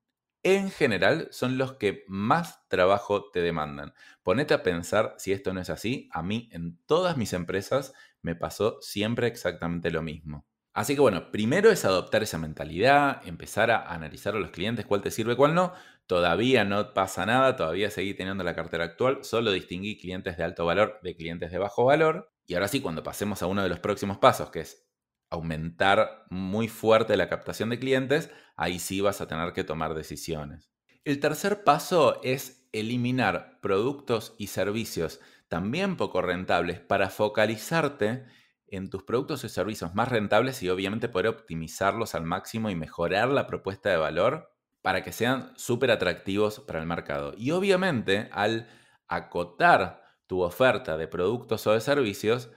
en 0.43 0.71
general, 0.71 1.29
son 1.33 1.59
los 1.59 1.75
que 1.75 2.05
más 2.09 2.69
trabajo 2.69 3.31
te 3.31 3.41
demandan. 3.41 3.95
Ponete 4.23 4.55
a 4.55 4.63
pensar 4.63 5.15
si 5.19 5.33
esto 5.33 5.53
no 5.53 5.61
es 5.61 5.71
así. 5.71 6.09
A 6.13 6.23
mí 6.23 6.49
en 6.53 6.79
todas 6.87 7.17
mis 7.17 7.33
empresas 7.33 7.93
me 8.23 8.37
pasó 8.37 8.79
siempre 8.81 9.27
exactamente 9.27 9.91
lo 9.91 10.03
mismo. 10.03 10.47
Así 10.73 10.95
que 10.95 11.01
bueno, 11.01 11.31
primero 11.33 11.71
es 11.71 11.87
adoptar 11.87 12.23
esa 12.23 12.39
mentalidad, 12.39 13.27
empezar 13.27 13.71
a 13.71 13.93
analizar 13.93 14.37
a 14.37 14.39
los 14.39 14.51
clientes, 14.51 14.85
cuál 14.85 15.01
te 15.01 15.11
sirve, 15.11 15.35
cuál 15.35 15.55
no. 15.55 15.73
Todavía 16.07 16.65
no 16.65 16.95
pasa 16.95 17.27
nada, 17.27 17.57
todavía 17.57 17.91
seguí 17.91 18.15
teniendo 18.15 18.45
la 18.45 18.55
cartera 18.55 18.85
actual, 18.85 19.25
solo 19.25 19.51
distinguí 19.51 19.99
clientes 19.99 20.37
de 20.37 20.45
alto 20.45 20.65
valor 20.65 21.01
de 21.03 21.17
clientes 21.17 21.51
de 21.51 21.59
bajo 21.59 21.85
valor. 21.85 22.33
Y 22.47 22.55
ahora 22.55 22.69
sí, 22.69 22.81
cuando 22.81 23.03
pasemos 23.03 23.43
a 23.43 23.47
uno 23.47 23.63
de 23.63 23.69
los 23.69 23.81
próximos 23.81 24.19
pasos, 24.19 24.51
que 24.51 24.61
es 24.61 24.87
aumentar 25.31 26.25
muy 26.31 26.69
fuerte 26.69 27.17
la 27.17 27.29
captación 27.29 27.71
de 27.71 27.81
clientes, 27.81 28.31
ahí 28.57 28.79
sí 28.79 29.01
vas 29.01 29.21
a 29.21 29.27
tener 29.27 29.53
que 29.53 29.65
tomar 29.65 29.95
decisiones. 29.95 30.71
El 31.05 31.19
tercer 31.19 31.65
paso 31.65 32.21
es 32.23 32.69
eliminar 32.73 33.59
productos 33.61 34.35
y 34.39 34.49
servicios 34.49 35.21
también 35.49 35.97
poco 35.97 36.23
rentables 36.23 36.81
para 36.81 37.11
focalizarte 37.11 38.27
en 38.69 38.91
tus 38.91 39.05
productos 39.05 39.45
y 39.45 39.49
servicios 39.49 39.95
más 39.95 40.09
rentables 40.09 40.63
y 40.63 40.69
obviamente 40.69 41.09
poder 41.09 41.29
optimizarlos 41.29 42.15
al 42.15 42.25
máximo 42.25 42.71
y 42.71 42.75
mejorar 42.75 43.29
la 43.29 43.47
propuesta 43.47 43.91
de 43.91 43.97
valor 43.97 44.56
para 44.87 45.03
que 45.03 45.11
sean 45.11 45.53
súper 45.57 45.91
atractivos 45.91 46.61
para 46.61 46.79
el 46.79 46.87
mercado. 46.87 47.35
Y 47.37 47.51
obviamente 47.51 48.29
al 48.31 48.69
acotar 49.09 50.01
tu 50.29 50.43
oferta 50.43 50.97
de 50.97 51.09
productos 51.09 51.67
o 51.67 51.73
de 51.73 51.81
servicios, 51.81 52.53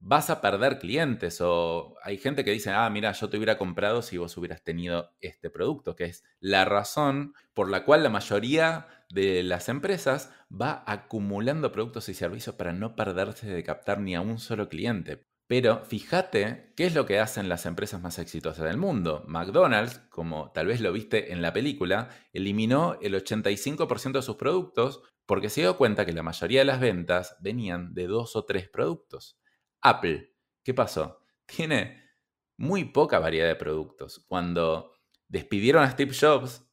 vas 0.00 0.30
a 0.30 0.40
perder 0.40 0.80
clientes 0.80 1.40
o 1.40 1.94
hay 2.02 2.18
gente 2.18 2.44
que 2.44 2.50
dice, 2.50 2.72
ah, 2.72 2.90
mira, 2.90 3.12
yo 3.12 3.30
te 3.30 3.36
hubiera 3.36 3.56
comprado 3.56 4.02
si 4.02 4.18
vos 4.18 4.36
hubieras 4.36 4.64
tenido 4.64 5.12
este 5.20 5.48
producto, 5.48 5.94
que 5.94 6.06
es 6.06 6.24
la 6.40 6.64
razón 6.64 7.34
por 7.54 7.70
la 7.70 7.84
cual 7.84 8.02
la 8.02 8.10
mayoría 8.10 8.88
de 9.08 9.44
las 9.44 9.68
empresas 9.68 10.32
va 10.50 10.82
acumulando 10.88 11.70
productos 11.70 12.08
y 12.08 12.14
servicios 12.14 12.56
para 12.56 12.72
no 12.72 12.96
perderse 12.96 13.46
de 13.46 13.62
captar 13.62 14.00
ni 14.00 14.16
a 14.16 14.22
un 14.22 14.40
solo 14.40 14.68
cliente. 14.68 15.29
Pero 15.50 15.84
fíjate 15.84 16.72
qué 16.76 16.86
es 16.86 16.94
lo 16.94 17.06
que 17.06 17.18
hacen 17.18 17.48
las 17.48 17.66
empresas 17.66 18.00
más 18.00 18.20
exitosas 18.20 18.64
del 18.66 18.76
mundo. 18.76 19.24
McDonald's, 19.26 19.98
como 20.08 20.52
tal 20.52 20.68
vez 20.68 20.80
lo 20.80 20.92
viste 20.92 21.32
en 21.32 21.42
la 21.42 21.52
película, 21.52 22.08
eliminó 22.32 22.96
el 23.02 23.16
85% 23.16 24.12
de 24.12 24.22
sus 24.22 24.36
productos 24.36 25.02
porque 25.26 25.48
se 25.48 25.62
dio 25.62 25.76
cuenta 25.76 26.06
que 26.06 26.12
la 26.12 26.22
mayoría 26.22 26.60
de 26.60 26.66
las 26.66 26.78
ventas 26.78 27.36
venían 27.40 27.94
de 27.94 28.06
dos 28.06 28.36
o 28.36 28.44
tres 28.44 28.68
productos. 28.68 29.40
Apple, 29.80 30.36
¿qué 30.62 30.72
pasó? 30.72 31.18
Tiene 31.46 32.00
muy 32.56 32.84
poca 32.84 33.18
variedad 33.18 33.48
de 33.48 33.56
productos. 33.56 34.24
Cuando 34.28 34.92
despidieron 35.26 35.82
a 35.82 35.90
Steve 35.90 36.14
Jobs, 36.14 36.64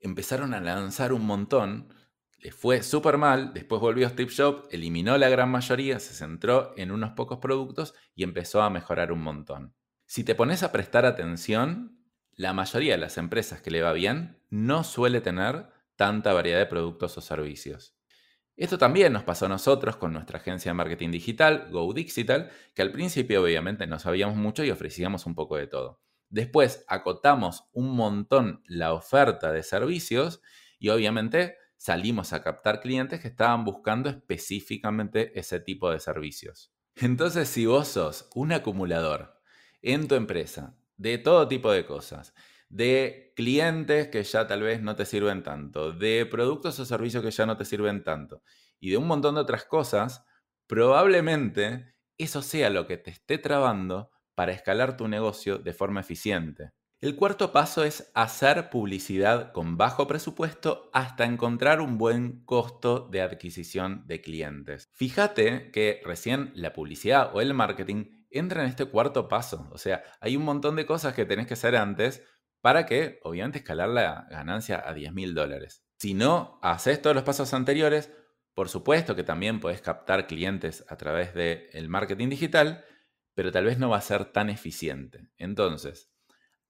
empezaron 0.00 0.54
a 0.54 0.60
lanzar 0.60 1.12
un 1.12 1.24
montón 1.24 1.94
fue 2.50 2.82
súper 2.82 3.16
mal, 3.16 3.54
después 3.54 3.80
volvió 3.80 4.08
Steve 4.08 4.32
Jobs, 4.36 4.68
eliminó 4.70 5.16
la 5.16 5.28
gran 5.28 5.50
mayoría, 5.50 5.98
se 5.98 6.14
centró 6.14 6.74
en 6.76 6.90
unos 6.90 7.12
pocos 7.12 7.38
productos 7.38 7.94
y 8.14 8.22
empezó 8.22 8.62
a 8.62 8.70
mejorar 8.70 9.12
un 9.12 9.22
montón. 9.22 9.74
Si 10.06 10.24
te 10.24 10.34
pones 10.34 10.62
a 10.62 10.70
prestar 10.70 11.06
atención, 11.06 11.98
la 12.32 12.52
mayoría 12.52 12.92
de 12.92 12.98
las 12.98 13.16
empresas 13.16 13.62
que 13.62 13.70
le 13.70 13.82
va 13.82 13.92
bien 13.92 14.42
no 14.50 14.84
suele 14.84 15.20
tener 15.20 15.68
tanta 15.96 16.32
variedad 16.32 16.58
de 16.58 16.66
productos 16.66 17.16
o 17.16 17.20
servicios. 17.20 17.96
Esto 18.56 18.78
también 18.78 19.12
nos 19.12 19.24
pasó 19.24 19.46
a 19.46 19.48
nosotros 19.48 19.96
con 19.96 20.12
nuestra 20.12 20.38
agencia 20.38 20.70
de 20.70 20.74
marketing 20.74 21.10
digital, 21.10 21.68
GoDigital, 21.72 22.50
que 22.74 22.82
al 22.82 22.92
principio 22.92 23.42
obviamente 23.42 23.86
no 23.86 23.98
sabíamos 23.98 24.36
mucho 24.36 24.62
y 24.64 24.70
ofrecíamos 24.70 25.26
un 25.26 25.34
poco 25.34 25.56
de 25.56 25.66
todo. 25.66 26.00
Después 26.28 26.84
acotamos 26.88 27.64
un 27.72 27.96
montón 27.96 28.62
la 28.66 28.92
oferta 28.92 29.50
de 29.50 29.62
servicios 29.62 30.40
y 30.78 30.90
obviamente 30.90 31.56
salimos 31.76 32.32
a 32.32 32.42
captar 32.42 32.80
clientes 32.80 33.20
que 33.20 33.28
estaban 33.28 33.64
buscando 33.64 34.08
específicamente 34.08 35.38
ese 35.38 35.60
tipo 35.60 35.90
de 35.90 36.00
servicios. 36.00 36.72
Entonces, 36.96 37.48
si 37.48 37.66
vos 37.66 37.88
sos 37.88 38.28
un 38.34 38.52
acumulador 38.52 39.40
en 39.82 40.08
tu 40.08 40.14
empresa 40.14 40.76
de 40.96 41.18
todo 41.18 41.48
tipo 41.48 41.72
de 41.72 41.84
cosas, 41.84 42.34
de 42.68 43.32
clientes 43.36 44.08
que 44.08 44.22
ya 44.22 44.46
tal 44.46 44.62
vez 44.62 44.80
no 44.80 44.96
te 44.96 45.04
sirven 45.04 45.42
tanto, 45.42 45.92
de 45.92 46.26
productos 46.26 46.78
o 46.78 46.84
servicios 46.84 47.22
que 47.22 47.30
ya 47.30 47.46
no 47.46 47.56
te 47.56 47.64
sirven 47.64 48.02
tanto, 48.02 48.42
y 48.80 48.90
de 48.90 48.96
un 48.96 49.06
montón 49.06 49.34
de 49.34 49.40
otras 49.42 49.64
cosas, 49.64 50.24
probablemente 50.66 51.94
eso 52.18 52.42
sea 52.42 52.70
lo 52.70 52.86
que 52.86 52.96
te 52.96 53.10
esté 53.10 53.38
trabando 53.38 54.10
para 54.34 54.52
escalar 54.52 54.96
tu 54.96 55.08
negocio 55.08 55.58
de 55.58 55.72
forma 55.72 56.00
eficiente. 56.00 56.72
El 57.04 57.16
cuarto 57.16 57.52
paso 57.52 57.84
es 57.84 58.10
hacer 58.14 58.70
publicidad 58.70 59.52
con 59.52 59.76
bajo 59.76 60.06
presupuesto 60.06 60.88
hasta 60.94 61.26
encontrar 61.26 61.82
un 61.82 61.98
buen 61.98 62.42
costo 62.46 63.10
de 63.10 63.20
adquisición 63.20 64.06
de 64.06 64.22
clientes. 64.22 64.88
Fíjate 64.94 65.70
que 65.70 66.00
recién 66.06 66.50
la 66.54 66.72
publicidad 66.72 67.36
o 67.36 67.42
el 67.42 67.52
marketing 67.52 68.24
entra 68.30 68.62
en 68.62 68.70
este 68.70 68.86
cuarto 68.86 69.28
paso. 69.28 69.68
O 69.70 69.76
sea, 69.76 70.02
hay 70.18 70.34
un 70.34 70.44
montón 70.44 70.76
de 70.76 70.86
cosas 70.86 71.12
que 71.12 71.26
tenés 71.26 71.46
que 71.46 71.52
hacer 71.52 71.76
antes 71.76 72.22
para 72.62 72.86
que, 72.86 73.20
obviamente, 73.22 73.58
escalar 73.58 73.90
la 73.90 74.26
ganancia 74.30 74.82
a 74.82 74.94
10 74.94 75.12
mil 75.12 75.34
dólares. 75.34 75.84
Si 75.98 76.14
no 76.14 76.58
haces 76.62 77.02
todos 77.02 77.14
los 77.14 77.24
pasos 77.24 77.52
anteriores, 77.52 78.12
por 78.54 78.70
supuesto 78.70 79.14
que 79.14 79.24
también 79.24 79.60
podés 79.60 79.82
captar 79.82 80.26
clientes 80.26 80.86
a 80.88 80.96
través 80.96 81.34
del 81.34 81.86
marketing 81.90 82.30
digital, 82.30 82.82
pero 83.34 83.52
tal 83.52 83.66
vez 83.66 83.78
no 83.78 83.90
va 83.90 83.98
a 83.98 84.00
ser 84.00 84.24
tan 84.24 84.48
eficiente. 84.48 85.28
Entonces, 85.36 86.13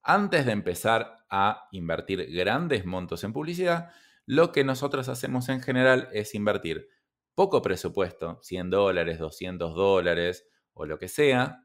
antes 0.05 0.45
de 0.45 0.51
empezar 0.51 1.25
a 1.29 1.67
invertir 1.71 2.31
grandes 2.31 2.85
montos 2.85 3.23
en 3.23 3.33
publicidad, 3.33 3.91
lo 4.27 4.51
que 4.51 4.63
nosotros 4.63 5.09
hacemos 5.09 5.49
en 5.49 5.61
general 5.61 6.09
es 6.13 6.35
invertir 6.35 6.89
poco 7.33 7.61
presupuesto, 7.61 8.39
100 8.41 8.69
dólares, 8.69 9.19
200 9.19 9.73
dólares 9.75 10.47
o 10.73 10.85
lo 10.85 10.99
que 10.99 11.07
sea. 11.07 11.63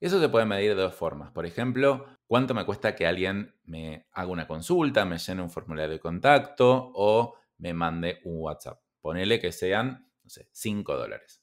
Eso 0.00 0.20
se 0.20 0.28
puede 0.28 0.46
medir 0.46 0.74
de 0.74 0.82
dos 0.82 0.94
formas. 0.94 1.30
Por 1.32 1.46
ejemplo, 1.46 2.06
cuánto 2.26 2.54
me 2.54 2.64
cuesta 2.64 2.94
que 2.94 3.06
alguien 3.06 3.54
me 3.64 4.06
haga 4.12 4.28
una 4.28 4.46
consulta, 4.46 5.04
me 5.04 5.18
llene 5.18 5.42
un 5.42 5.50
formulario 5.50 5.92
de 5.92 6.00
contacto 6.00 6.92
o 6.94 7.36
me 7.58 7.74
mande 7.74 8.20
un 8.24 8.40
WhatsApp. 8.40 8.80
Ponele 9.00 9.38
que 9.38 9.52
sean, 9.52 10.10
no 10.22 10.30
sé, 10.30 10.48
5 10.52 10.96
dólares. 10.96 11.42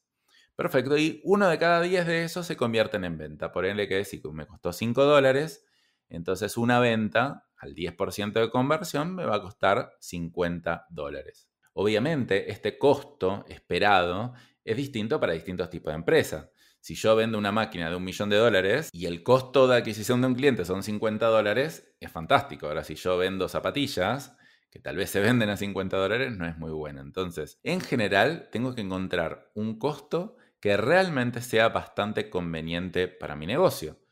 Perfecto, 0.56 0.98
y 0.98 1.22
uno 1.24 1.48
de 1.48 1.58
cada 1.58 1.82
10 1.82 2.06
de 2.06 2.24
esos 2.24 2.46
se 2.46 2.58
convierten 2.58 3.06
en 3.06 3.18
venta. 3.18 3.52
Ponele 3.52 3.88
que 3.88 4.04
si 4.04 4.22
me 4.32 4.46
costó 4.46 4.74
5 4.74 5.04
dólares, 5.04 5.66
entonces 6.16 6.58
una 6.58 6.80
venta 6.80 7.48
al 7.58 7.74
10% 7.76 8.34
de 8.34 8.50
conversión 8.50 9.16
me 9.16 9.26
va 9.26 9.36
a 9.36 9.42
costar 9.42 9.94
50 10.00 10.88
dólares. 10.90 11.50
Obviamente 11.74 12.52
este 12.52 12.78
costo 12.78 13.46
esperado 13.48 14.34
es 14.64 14.78
distinto 14.78 15.20
para 15.20 15.34
distintos 15.34 15.70
tipos 15.70 15.92
de 15.92 15.96
empresas. 15.96 16.50
Si 16.80 16.96
yo 16.96 17.16
vendo 17.16 17.38
una 17.38 17.52
máquina 17.52 17.90
de 17.90 17.96
un 17.96 18.04
millón 18.04 18.30
de 18.30 18.36
dólares 18.36 18.90
y 18.92 19.06
el 19.06 19.24
costo 19.24 19.68
de 19.68 19.78
adquisición 19.78 20.22
de 20.22 20.28
un 20.28 20.36
cliente 20.36 20.66
son 20.66 20.84
50 20.84 21.26
dólares, 21.28 21.96
es 22.00 22.12
fantástico. 22.12 22.68
Ahora, 22.68 22.84
si 22.84 22.96
yo 22.96 23.18
vendo 23.18 23.48
zapatillas, 23.48 24.36
que 24.70 24.80
tal 24.80 24.98
vez 24.98 25.10
se 25.10 25.22
venden 25.22 25.50
a 25.50 25.56
50 25.56 25.96
dólares, 25.96 26.36
no 26.36 26.46
es 26.46 26.58
muy 26.58 26.72
bueno. 26.72 27.00
Entonces, 27.00 27.60
en 27.64 27.80
general, 27.80 28.50
tengo 28.52 28.76
que 28.76 28.82
encontrar 28.82 29.50
un 29.54 29.80
costo 29.80 30.36
que 30.60 30.76
realmente 30.76 31.42
sea 31.42 31.70
bastante 31.70 32.30
conveniente 32.30 33.08
para 33.08 33.36
mi 33.36 33.46
negocio. 33.46 34.03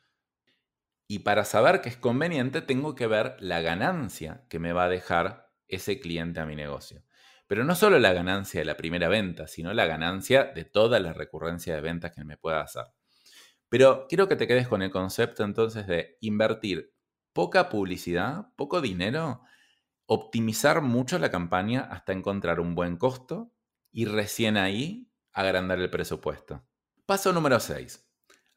Y 1.11 1.19
para 1.19 1.43
saber 1.43 1.81
que 1.81 1.89
es 1.89 1.97
conveniente, 1.97 2.61
tengo 2.61 2.95
que 2.95 3.05
ver 3.05 3.35
la 3.41 3.59
ganancia 3.59 4.45
que 4.47 4.59
me 4.59 4.71
va 4.71 4.85
a 4.85 4.89
dejar 4.89 5.51
ese 5.67 5.99
cliente 5.99 6.39
a 6.39 6.45
mi 6.45 6.55
negocio. 6.55 7.03
Pero 7.47 7.65
no 7.65 7.75
solo 7.75 7.99
la 7.99 8.13
ganancia 8.13 8.61
de 8.61 8.65
la 8.65 8.77
primera 8.77 9.09
venta, 9.09 9.45
sino 9.45 9.73
la 9.73 9.87
ganancia 9.87 10.45
de 10.55 10.63
toda 10.63 11.01
la 11.01 11.11
recurrencia 11.11 11.75
de 11.75 11.81
ventas 11.81 12.13
que 12.13 12.23
me 12.23 12.37
pueda 12.37 12.61
hacer. 12.61 12.85
Pero 13.67 14.05
quiero 14.07 14.29
que 14.29 14.37
te 14.37 14.47
quedes 14.47 14.69
con 14.69 14.81
el 14.81 14.89
concepto 14.89 15.43
entonces 15.43 15.85
de 15.85 16.17
invertir 16.21 16.93
poca 17.33 17.67
publicidad, 17.67 18.45
poco 18.55 18.79
dinero, 18.79 19.41
optimizar 20.05 20.81
mucho 20.81 21.19
la 21.19 21.29
campaña 21.29 21.81
hasta 21.91 22.13
encontrar 22.13 22.61
un 22.61 22.73
buen 22.73 22.95
costo 22.95 23.51
y 23.91 24.05
recién 24.05 24.55
ahí 24.55 25.11
agrandar 25.33 25.79
el 25.79 25.89
presupuesto. 25.89 26.65
Paso 27.05 27.33
número 27.33 27.59
6. 27.59 28.10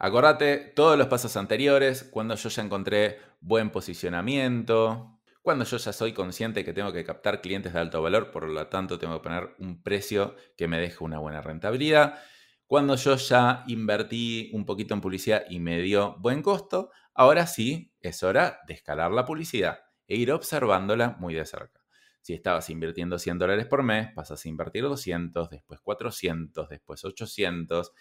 Acordate 0.04 0.58
todos 0.58 0.98
los 0.98 1.06
pasos 1.06 1.34
anteriores, 1.38 2.04
cuando 2.04 2.34
yo 2.34 2.50
ya 2.50 2.62
encontré 2.62 3.20
buen 3.40 3.70
posicionamiento, 3.70 5.18
cuando 5.40 5.64
yo 5.64 5.78
ya 5.78 5.94
soy 5.94 6.12
consciente 6.12 6.62
que 6.62 6.74
tengo 6.74 6.92
que 6.92 7.04
captar 7.04 7.40
clientes 7.40 7.72
de 7.72 7.78
alto 7.78 8.02
valor, 8.02 8.30
por 8.30 8.46
lo 8.46 8.66
tanto 8.66 8.98
tengo 8.98 9.14
que 9.14 9.22
poner 9.22 9.54
un 9.60 9.82
precio 9.82 10.36
que 10.58 10.68
me 10.68 10.78
deje 10.78 11.02
una 11.02 11.20
buena 11.20 11.40
rentabilidad. 11.40 12.18
Cuando 12.66 12.96
yo 12.96 13.16
ya 13.16 13.64
invertí 13.66 14.50
un 14.52 14.66
poquito 14.66 14.92
en 14.92 15.00
publicidad 15.00 15.46
y 15.48 15.58
me 15.58 15.80
dio 15.80 16.16
buen 16.18 16.42
costo, 16.42 16.90
ahora 17.14 17.46
sí 17.46 17.94
es 18.02 18.22
hora 18.22 18.60
de 18.66 18.74
escalar 18.74 19.10
la 19.10 19.24
publicidad 19.24 19.78
e 20.06 20.16
ir 20.16 20.32
observándola 20.32 21.16
muy 21.18 21.32
de 21.32 21.46
cerca. 21.46 21.80
Si 22.20 22.34
estabas 22.34 22.68
invirtiendo 22.68 23.18
100 23.18 23.38
dólares 23.38 23.64
por 23.64 23.82
mes, 23.82 24.12
pasas 24.14 24.44
a 24.44 24.48
invertir 24.50 24.82
200, 24.82 25.48
después 25.48 25.80
400, 25.80 26.68
después 26.68 27.02
800 27.06 27.92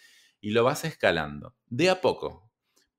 y 0.44 0.50
lo 0.50 0.62
vas 0.62 0.84
escalando 0.84 1.56
de 1.70 1.88
a 1.88 2.02
poco. 2.02 2.52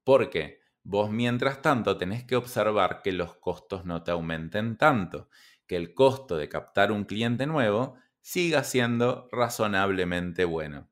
Porque 0.03 0.61
vos 0.81 1.11
mientras 1.11 1.61
tanto 1.61 1.95
tenés 1.95 2.23
que 2.23 2.35
observar 2.35 3.03
que 3.03 3.11
los 3.11 3.35
costos 3.35 3.85
no 3.85 4.01
te 4.01 4.09
aumenten 4.09 4.77
tanto, 4.77 5.29
que 5.67 5.75
el 5.75 5.93
costo 5.93 6.37
de 6.37 6.49
captar 6.49 6.91
un 6.91 7.03
cliente 7.03 7.45
nuevo 7.45 7.97
siga 8.19 8.63
siendo 8.63 9.29
razonablemente 9.31 10.43
bueno. 10.43 10.89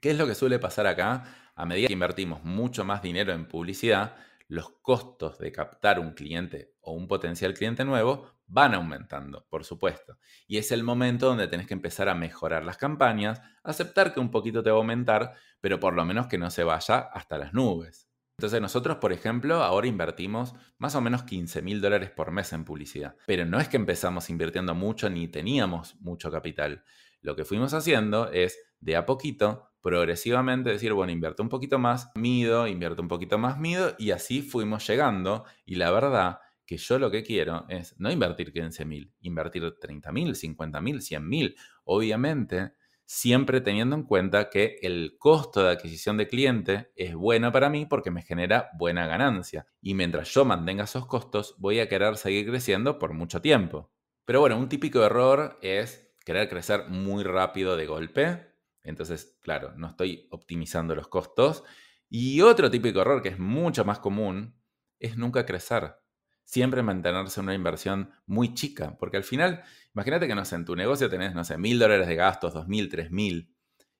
¿Qué 0.00 0.12
es 0.12 0.16
lo 0.16 0.28
que 0.28 0.36
suele 0.36 0.60
pasar 0.60 0.86
acá? 0.86 1.52
A 1.56 1.66
medida 1.66 1.88
que 1.88 1.94
invertimos 1.94 2.44
mucho 2.44 2.84
más 2.84 3.02
dinero 3.02 3.32
en 3.32 3.48
publicidad, 3.48 4.14
los 4.48 4.70
costos 4.80 5.38
de 5.38 5.52
captar 5.52 5.98
un 5.98 6.12
cliente 6.12 6.74
o 6.80 6.92
un 6.92 7.08
potencial 7.08 7.54
cliente 7.54 7.84
nuevo 7.84 8.30
van 8.46 8.74
aumentando, 8.74 9.46
por 9.50 9.64
supuesto. 9.64 10.18
Y 10.46 10.58
es 10.58 10.70
el 10.70 10.84
momento 10.84 11.26
donde 11.26 11.48
tenés 11.48 11.66
que 11.66 11.74
empezar 11.74 12.08
a 12.08 12.14
mejorar 12.14 12.64
las 12.64 12.76
campañas, 12.76 13.40
aceptar 13.64 14.14
que 14.14 14.20
un 14.20 14.30
poquito 14.30 14.62
te 14.62 14.70
va 14.70 14.76
a 14.76 14.80
aumentar, 14.80 15.34
pero 15.60 15.80
por 15.80 15.94
lo 15.94 16.04
menos 16.04 16.28
que 16.28 16.38
no 16.38 16.50
se 16.50 16.64
vaya 16.64 16.98
hasta 16.98 17.38
las 17.38 17.52
nubes. 17.52 18.08
Entonces 18.38 18.60
nosotros, 18.60 18.98
por 18.98 19.14
ejemplo, 19.14 19.62
ahora 19.62 19.86
invertimos 19.86 20.54
más 20.76 20.94
o 20.94 21.00
menos 21.00 21.22
15 21.22 21.62
mil 21.62 21.80
dólares 21.80 22.10
por 22.10 22.30
mes 22.32 22.52
en 22.52 22.66
publicidad. 22.66 23.16
Pero 23.26 23.46
no 23.46 23.58
es 23.58 23.68
que 23.68 23.78
empezamos 23.78 24.28
invirtiendo 24.28 24.74
mucho 24.74 25.08
ni 25.08 25.26
teníamos 25.26 25.96
mucho 26.00 26.30
capital. 26.30 26.84
Lo 27.26 27.34
que 27.34 27.44
fuimos 27.44 27.74
haciendo 27.74 28.30
es, 28.30 28.56
de 28.78 28.94
a 28.94 29.04
poquito, 29.04 29.72
progresivamente 29.82 30.70
decir, 30.70 30.92
bueno, 30.92 31.10
invierto 31.10 31.42
un 31.42 31.48
poquito 31.48 31.76
más, 31.76 32.12
mido, 32.14 32.68
invierto 32.68 33.02
un 33.02 33.08
poquito 33.08 33.36
más, 33.36 33.58
mido, 33.58 33.96
y 33.98 34.12
así 34.12 34.42
fuimos 34.42 34.86
llegando. 34.86 35.44
Y 35.64 35.74
la 35.74 35.90
verdad 35.90 36.38
que 36.64 36.76
yo 36.76 37.00
lo 37.00 37.10
que 37.10 37.24
quiero 37.24 37.66
es 37.68 37.98
no 37.98 38.12
invertir 38.12 38.52
15 38.52 38.84
mil, 38.84 39.12
invertir 39.22 39.74
30 39.80 40.12
mil, 40.12 40.36
50 40.36 40.80
mil, 40.80 41.02
100 41.02 41.28
mil. 41.28 41.56
Obviamente, 41.82 42.74
siempre 43.04 43.60
teniendo 43.60 43.96
en 43.96 44.04
cuenta 44.04 44.48
que 44.48 44.78
el 44.82 45.16
costo 45.18 45.64
de 45.64 45.70
adquisición 45.70 46.16
de 46.18 46.28
cliente 46.28 46.92
es 46.94 47.16
bueno 47.16 47.50
para 47.50 47.68
mí 47.68 47.86
porque 47.86 48.12
me 48.12 48.22
genera 48.22 48.70
buena 48.78 49.08
ganancia. 49.08 49.66
Y 49.82 49.94
mientras 49.94 50.32
yo 50.32 50.44
mantenga 50.44 50.84
esos 50.84 51.06
costos, 51.08 51.56
voy 51.58 51.80
a 51.80 51.88
querer 51.88 52.18
seguir 52.18 52.46
creciendo 52.46 53.00
por 53.00 53.14
mucho 53.14 53.42
tiempo. 53.42 53.90
Pero 54.24 54.38
bueno, 54.38 54.56
un 54.58 54.68
típico 54.68 55.02
error 55.02 55.58
es 55.60 56.05
querer 56.26 56.50
crecer 56.50 56.88
muy 56.88 57.24
rápido 57.24 57.78
de 57.78 57.86
golpe 57.86 58.56
entonces, 58.86 59.36
claro, 59.40 59.74
no 59.76 59.88
estoy 59.88 60.28
optimizando 60.30 60.94
los 60.94 61.08
costos. 61.08 61.64
Y 62.08 62.40
otro 62.40 62.70
típico 62.70 63.00
error 63.00 63.20
que 63.20 63.30
es 63.30 63.38
mucho 63.38 63.84
más 63.84 63.98
común 63.98 64.54
es 65.00 65.16
nunca 65.16 65.44
crecer. 65.44 65.96
Siempre 66.44 66.84
mantenerse 66.84 67.40
en 67.40 67.46
una 67.46 67.54
inversión 67.54 68.12
muy 68.26 68.54
chica. 68.54 68.96
Porque 68.96 69.16
al 69.16 69.24
final, 69.24 69.64
imagínate 69.92 70.28
que 70.28 70.36
no 70.36 70.44
sé, 70.44 70.54
en 70.54 70.64
tu 70.64 70.76
negocio 70.76 71.10
tenés, 71.10 71.34
no 71.34 71.42
sé, 71.42 71.58
mil 71.58 71.80
dólares 71.80 72.06
de 72.06 72.14
gastos, 72.14 72.54
dos 72.54 72.68
mil, 72.68 72.88
tres 72.88 73.10
mil. 73.10 73.52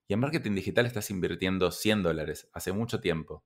Y 0.06 0.14
en 0.14 0.20
marketing 0.20 0.54
digital 0.54 0.86
estás 0.86 1.10
invirtiendo 1.10 1.72
100 1.72 2.04
dólares 2.04 2.48
hace 2.52 2.70
mucho 2.70 3.00
tiempo. 3.00 3.44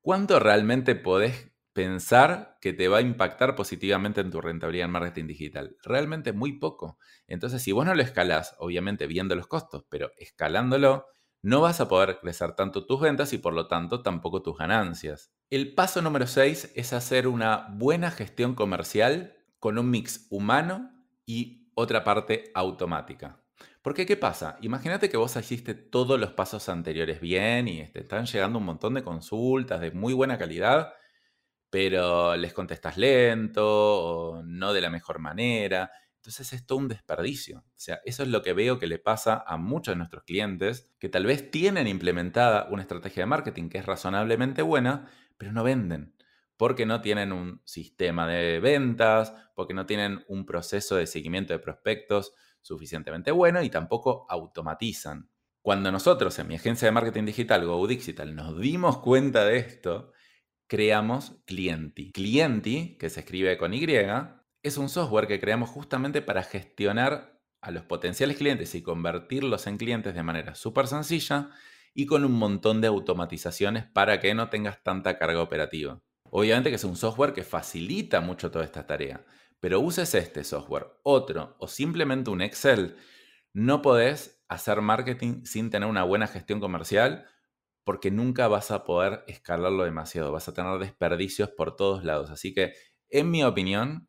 ¿Cuánto 0.00 0.40
realmente 0.40 0.96
podés 0.96 1.52
pensar 1.76 2.56
que 2.62 2.72
te 2.72 2.88
va 2.88 2.98
a 2.98 3.02
impactar 3.02 3.54
positivamente 3.54 4.22
en 4.22 4.30
tu 4.30 4.40
rentabilidad 4.40 4.86
en 4.86 4.92
marketing 4.92 5.26
digital. 5.26 5.76
Realmente 5.82 6.32
muy 6.32 6.54
poco. 6.54 6.98
Entonces, 7.26 7.60
si 7.60 7.70
vos 7.70 7.84
no 7.84 7.94
lo 7.94 8.00
escalás, 8.00 8.56
obviamente 8.58 9.06
viendo 9.06 9.36
los 9.36 9.46
costos, 9.46 9.84
pero 9.90 10.10
escalándolo, 10.16 11.04
no 11.42 11.60
vas 11.60 11.82
a 11.82 11.88
poder 11.88 12.18
crecer 12.18 12.54
tanto 12.54 12.86
tus 12.86 12.98
ventas 12.98 13.34
y 13.34 13.38
por 13.38 13.52
lo 13.52 13.68
tanto 13.68 14.00
tampoco 14.00 14.40
tus 14.40 14.56
ganancias. 14.56 15.34
El 15.50 15.74
paso 15.74 16.00
número 16.00 16.26
6 16.26 16.72
es 16.74 16.94
hacer 16.94 17.28
una 17.28 17.68
buena 17.72 18.10
gestión 18.10 18.54
comercial 18.54 19.36
con 19.58 19.76
un 19.76 19.90
mix 19.90 20.28
humano 20.30 20.90
y 21.26 21.70
otra 21.74 22.04
parte 22.04 22.52
automática. 22.54 23.42
Porque, 23.82 24.06
¿qué 24.06 24.16
pasa? 24.16 24.56
Imagínate 24.62 25.10
que 25.10 25.18
vos 25.18 25.36
hiciste 25.36 25.74
todos 25.74 26.18
los 26.18 26.30
pasos 26.32 26.70
anteriores 26.70 27.20
bien 27.20 27.68
y 27.68 27.86
te 27.88 28.00
están 28.00 28.24
llegando 28.24 28.58
un 28.58 28.64
montón 28.64 28.94
de 28.94 29.04
consultas 29.04 29.82
de 29.82 29.90
muy 29.90 30.14
buena 30.14 30.38
calidad 30.38 30.94
pero 31.76 32.34
les 32.38 32.54
contestas 32.54 32.96
lento 32.96 33.62
o 33.62 34.42
no 34.42 34.72
de 34.72 34.80
la 34.80 34.88
mejor 34.88 35.18
manera. 35.18 35.90
Entonces 36.14 36.54
es 36.54 36.64
todo 36.64 36.78
un 36.78 36.88
desperdicio. 36.88 37.58
O 37.58 37.74
sea, 37.74 38.00
eso 38.06 38.22
es 38.22 38.30
lo 38.30 38.40
que 38.40 38.54
veo 38.54 38.78
que 38.78 38.86
le 38.86 38.98
pasa 38.98 39.44
a 39.46 39.58
muchos 39.58 39.92
de 39.92 39.98
nuestros 39.98 40.24
clientes 40.24 40.90
que 40.98 41.10
tal 41.10 41.26
vez 41.26 41.50
tienen 41.50 41.86
implementada 41.86 42.66
una 42.70 42.80
estrategia 42.80 43.24
de 43.24 43.26
marketing 43.26 43.68
que 43.68 43.76
es 43.76 43.84
razonablemente 43.84 44.62
buena, 44.62 45.10
pero 45.36 45.52
no 45.52 45.62
venden. 45.64 46.14
Porque 46.56 46.86
no 46.86 47.02
tienen 47.02 47.30
un 47.30 47.60
sistema 47.66 48.26
de 48.26 48.58
ventas, 48.58 49.34
porque 49.54 49.74
no 49.74 49.84
tienen 49.84 50.24
un 50.28 50.46
proceso 50.46 50.96
de 50.96 51.06
seguimiento 51.06 51.52
de 51.52 51.58
prospectos 51.58 52.32
suficientemente 52.62 53.32
bueno 53.32 53.62
y 53.62 53.68
tampoco 53.68 54.24
automatizan. 54.30 55.28
Cuando 55.60 55.92
nosotros 55.92 56.38
en 56.38 56.48
mi 56.48 56.54
agencia 56.54 56.86
de 56.86 56.92
marketing 56.92 57.26
digital, 57.26 57.66
GoDigital, 57.66 58.34
nos 58.34 58.58
dimos 58.58 58.96
cuenta 59.00 59.44
de 59.44 59.58
esto, 59.58 60.14
creamos 60.66 61.36
Clienti. 61.46 62.12
Clienti, 62.12 62.96
que 62.98 63.10
se 63.10 63.20
escribe 63.20 63.56
con 63.56 63.74
Y, 63.74 63.86
es 64.62 64.76
un 64.78 64.88
software 64.88 65.26
que 65.26 65.40
creamos 65.40 65.70
justamente 65.70 66.22
para 66.22 66.42
gestionar 66.42 67.40
a 67.60 67.70
los 67.70 67.84
potenciales 67.84 68.36
clientes 68.36 68.74
y 68.74 68.82
convertirlos 68.82 69.66
en 69.66 69.76
clientes 69.76 70.14
de 70.14 70.22
manera 70.22 70.54
súper 70.54 70.86
sencilla 70.86 71.50
y 71.94 72.06
con 72.06 72.24
un 72.24 72.32
montón 72.32 72.80
de 72.80 72.88
automatizaciones 72.88 73.84
para 73.86 74.20
que 74.20 74.34
no 74.34 74.50
tengas 74.50 74.82
tanta 74.82 75.18
carga 75.18 75.40
operativa. 75.40 76.00
Obviamente 76.30 76.70
que 76.70 76.76
es 76.76 76.84
un 76.84 76.96
software 76.96 77.32
que 77.32 77.44
facilita 77.44 78.20
mucho 78.20 78.50
toda 78.50 78.64
esta 78.64 78.86
tarea, 78.86 79.24
pero 79.60 79.80
uses 79.80 80.14
este 80.14 80.44
software, 80.44 80.86
otro 81.02 81.56
o 81.58 81.68
simplemente 81.68 82.30
un 82.30 82.42
Excel, 82.42 82.96
no 83.52 83.82
podés 83.82 84.44
hacer 84.48 84.80
marketing 84.80 85.44
sin 85.44 85.70
tener 85.70 85.88
una 85.88 86.04
buena 86.04 86.26
gestión 86.26 86.60
comercial 86.60 87.26
porque 87.86 88.10
nunca 88.10 88.48
vas 88.48 88.72
a 88.72 88.82
poder 88.82 89.22
escalarlo 89.28 89.84
demasiado, 89.84 90.32
vas 90.32 90.48
a 90.48 90.52
tener 90.52 90.76
desperdicios 90.80 91.50
por 91.50 91.76
todos 91.76 92.02
lados. 92.02 92.30
Así 92.30 92.52
que, 92.52 92.72
en 93.10 93.30
mi 93.30 93.44
opinión, 93.44 94.08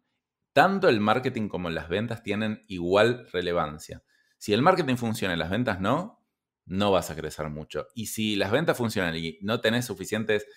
tanto 0.52 0.90
el 0.90 1.00
marketing 1.00 1.48
como 1.48 1.70
las 1.70 1.88
ventas 1.88 2.24
tienen 2.24 2.64
igual 2.68 3.30
relevancia. 3.32 4.04
Si 4.40 4.52
el 4.52 4.64
marketing 4.64 4.96
funciona 4.96 5.36
y 5.36 5.38
las 5.38 5.52
ventas 5.52 5.80
no, 5.80 6.26
no 6.66 6.92
vas 6.92 7.12
a 7.12 7.16
crecer 7.16 7.52
mucho. 7.52 7.86
Y 7.94 8.08
si 8.08 8.36
las 8.36 8.50
ventas 8.50 8.78
funcionan 8.78 9.16
y 9.16 9.38
no 9.44 9.62
tenés 9.62 9.86
suficientes 9.86 10.48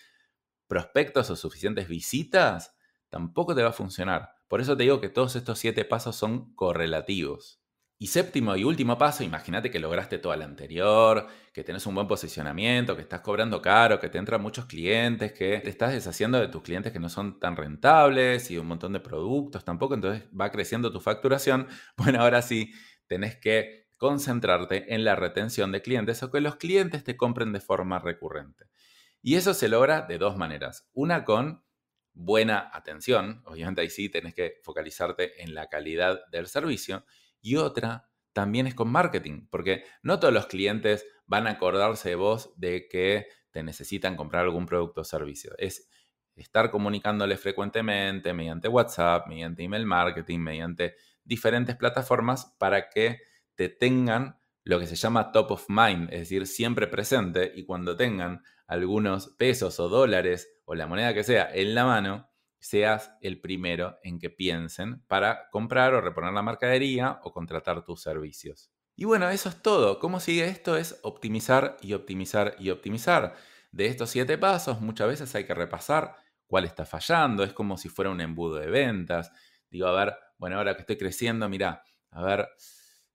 prospectos 0.67 1.29
o 1.29 1.37
suficientes 1.37 1.89
visitas, 1.89 2.75
tampoco 3.11 3.55
te 3.55 3.63
va 3.63 3.69
a 3.69 3.73
funcionar. 3.73 4.31
Por 4.49 4.63
eso 4.63 4.79
te 4.79 4.85
digo 4.85 4.99
que 5.03 5.11
todos 5.11 5.37
estos 5.37 5.59
siete 5.59 5.85
pasos 5.85 6.17
son 6.17 6.55
correlativos. 6.55 7.60
Y 8.03 8.07
séptimo 8.07 8.57
y 8.57 8.65
último 8.65 8.97
paso, 8.97 9.25
imagínate 9.25 9.71
que 9.71 9.79
lograste 9.79 10.17
todo 10.17 10.33
el 10.33 10.41
anterior, 10.41 11.27
que 11.53 11.63
tenés 11.63 11.85
un 11.85 11.95
buen 11.95 12.09
posicionamiento, 12.09 12.97
que 12.97 13.03
estás 13.03 13.21
cobrando 13.21 13.61
caro, 13.61 14.01
que 14.01 14.09
te 14.09 14.17
entran 14.17 14.41
muchos 14.41 14.65
clientes, 14.65 15.35
que 15.35 15.61
te 15.61 15.69
estás 15.69 15.93
deshaciendo 15.93 16.41
de 16.41 16.49
tus 16.49 16.63
clientes 16.63 16.95
que 16.95 16.99
no 16.99 17.11
son 17.11 17.39
tan 17.39 17.57
rentables 17.57 18.51
y 18.51 18.57
un 18.57 18.69
montón 18.69 18.95
de 18.95 19.01
productos 19.01 19.67
tampoco, 19.67 19.93
entonces 19.93 20.25
va 20.29 20.51
creciendo 20.51 20.91
tu 20.91 21.01
facturación. 21.01 21.69
Bueno, 21.99 22.23
ahora 22.23 22.41
sí, 22.41 22.73
tenés 23.07 23.37
que 23.37 23.91
concentrarte 23.99 24.95
en 24.95 25.05
la 25.05 25.15
retención 25.15 25.71
de 25.71 25.83
clientes 25.83 26.23
o 26.23 26.31
que 26.31 26.41
los 26.41 26.57
clientes 26.57 27.05
te 27.05 27.19
compren 27.19 27.53
de 27.53 27.61
forma 27.61 27.99
recurrente. 27.99 28.65
Y 29.21 29.35
eso 29.35 29.53
se 29.53 29.69
logra 29.69 30.01
de 30.01 30.17
dos 30.17 30.39
maneras. 30.39 30.89
Una 30.95 31.27
con 31.27 31.65
buena 32.15 32.71
atención, 32.73 33.43
obviamente 33.45 33.83
ahí 33.83 33.91
sí 33.91 34.09
tenés 34.09 34.35
que 34.35 34.55
focalizarte 34.63 35.43
en 35.43 35.55
la 35.55 35.69
calidad 35.69 36.21
del 36.31 36.47
servicio 36.47 37.05
y 37.41 37.57
otra 37.57 38.11
también 38.33 38.67
es 38.67 38.75
con 38.75 38.91
marketing, 38.91 39.47
porque 39.51 39.85
no 40.03 40.21
todos 40.21 40.33
los 40.33 40.47
clientes 40.47 41.07
van 41.27 41.47
a 41.47 41.53
acordarse 41.53 42.11
de 42.11 42.15
vos 42.15 42.53
de 42.57 42.89
que 42.89 43.27
te 43.51 43.63
necesitan 43.63 44.17
comprar 44.17 44.45
algún 44.45 44.67
producto 44.67 45.01
o 45.01 45.05
servicio. 45.05 45.53
Es 45.59 45.89
estar 46.37 46.71
comunicándoles 46.71 47.41
frecuentemente 47.41 48.33
mediante 48.33 48.69
WhatsApp, 48.69 49.27
mediante 49.27 49.65
email 49.65 49.85
marketing, 49.85 50.39
mediante 50.39 50.95
diferentes 51.25 51.77
plataformas 51.77 52.55
para 52.59 52.89
que 52.89 53.21
te 53.55 53.69
tengan 53.69 54.39
lo 54.65 54.79
que 54.79 54.87
se 54.87 54.97
llama 54.97 55.33
top 55.33 55.53
of 55.53 55.67
mind, 55.69 56.13
es 56.13 56.21
decir, 56.21 56.47
siempre 56.47 56.87
presente 56.87 57.53
y 57.55 57.65
cuando 57.65 57.97
tengan 57.97 58.43
algunos 58.67 59.29
pesos 59.37 59.81
o 59.81 59.89
dólares 59.89 60.49
o 60.65 60.75
la 60.75 60.87
moneda 60.87 61.13
que 61.13 61.25
sea 61.25 61.51
en 61.53 61.75
la 61.75 61.85
mano, 61.85 62.30
seas 62.61 63.13
el 63.21 63.41
primero 63.41 63.99
en 64.03 64.19
que 64.19 64.31
piensen 64.31 65.03
para 65.09 65.49
comprar 65.51 65.95
o 65.95 66.01
reponer 66.01 66.33
la 66.33 66.43
mercadería 66.43 67.21
o 67.25 67.33
contratar 67.33 67.85
tus 67.85 68.03
servicios. 68.03 68.71
Y 68.97 69.07
bueno, 69.07 69.29
eso 69.31 69.49
es 69.49 69.63
todo. 69.63 69.99
¿Cómo 69.99 70.21
sigue 70.21 70.47
esto? 70.47 70.77
Es 70.77 71.01
optimizar 71.03 71.79
y 71.81 71.95
optimizar 71.95 72.55
y 72.59 72.71
optimizar. 72.71 73.35
De 73.73 73.87
estos 73.87 74.11
siete 74.11 74.37
pasos, 74.37 74.81
muchas 74.81 75.09
veces 75.09 75.35
hay 75.35 75.45
que 75.45 75.55
repasar 75.55 76.17
cuál 76.47 76.65
está 76.65 76.85
fallando. 76.85 77.43
Es 77.43 77.53
como 77.53 77.79
si 77.79 77.89
fuera 77.89 78.11
un 78.11 78.21
embudo 78.21 78.57
de 78.57 78.67
ventas. 78.67 79.33
Digo, 79.71 79.87
a 79.87 79.93
ver, 79.93 80.15
bueno, 80.37 80.59
ahora 80.59 80.75
que 80.75 80.83
estoy 80.83 80.99
creciendo, 80.99 81.49
mira, 81.49 81.83
a 82.11 82.23
ver, 82.23 82.49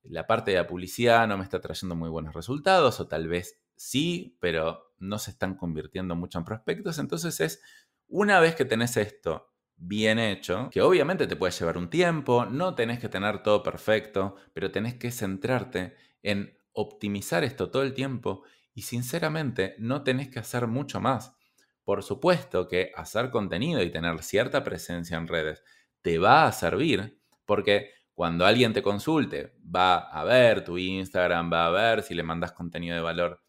la 0.04 0.26
parte 0.26 0.52
de 0.52 0.58
la 0.58 0.68
publicidad 0.68 1.28
no 1.28 1.38
me 1.38 1.44
está 1.44 1.60
trayendo 1.60 1.96
muy 1.96 2.10
buenos 2.10 2.34
resultados, 2.34 3.00
o 3.00 3.08
tal 3.08 3.28
vez 3.28 3.62
sí, 3.76 4.38
pero 4.40 4.95
no 4.98 5.20
se 5.20 5.32
están 5.32 5.56
convirtiendo 5.56 6.16
mucho 6.16 6.40
en 6.40 6.46
prospectos. 6.46 7.00
Entonces 7.00 7.40
es, 7.40 7.62
una 8.08 8.40
vez 8.40 8.56
que 8.56 8.66
tenés 8.66 8.98
esto 8.98 9.52
bien 9.78 10.20
hecho, 10.20 10.70
que 10.72 10.82
obviamente 10.82 11.28
te 11.28 11.36
puede 11.36 11.52
llevar 11.52 11.78
un 11.78 11.90
tiempo, 11.90 12.46
no 12.46 12.76
tenés 12.76 13.00
que 13.00 13.10
tener 13.10 13.44
todo 13.44 13.62
perfecto, 13.62 14.36
pero 14.54 14.72
tenés 14.72 14.96
que 14.96 15.12
centrarte 15.12 15.96
en 16.24 16.58
optimizar 16.72 17.44
esto 17.44 17.70
todo 17.70 17.84
el 17.84 17.94
tiempo 17.94 18.44
y 18.74 18.84
sinceramente 18.84 19.76
no 19.80 20.04
tenés 20.04 20.30
que 20.30 20.40
hacer 20.40 20.68
mucho 20.68 21.00
más. 21.00 21.36
Por 21.84 22.04
supuesto 22.04 22.68
que 22.68 22.92
hacer 22.96 23.30
contenido 23.30 23.82
y 23.84 23.92
tener 23.92 24.22
cierta 24.24 24.64
presencia 24.64 25.18
en 25.18 25.28
redes 25.28 25.64
te 26.02 26.18
va 26.18 26.48
a 26.48 26.52
servir 26.52 27.20
porque 27.46 27.92
cuando 28.14 28.46
alguien 28.46 28.74
te 28.74 28.82
consulte 28.82 29.54
va 29.64 29.98
a 29.98 30.24
ver 30.24 30.64
tu 30.64 30.78
Instagram, 30.78 31.52
va 31.52 31.68
a 31.68 31.70
ver 31.70 32.02
si 32.02 32.16
le 32.16 32.24
mandas 32.24 32.54
contenido 32.54 32.96
de 32.96 33.02
valor, 33.02 33.44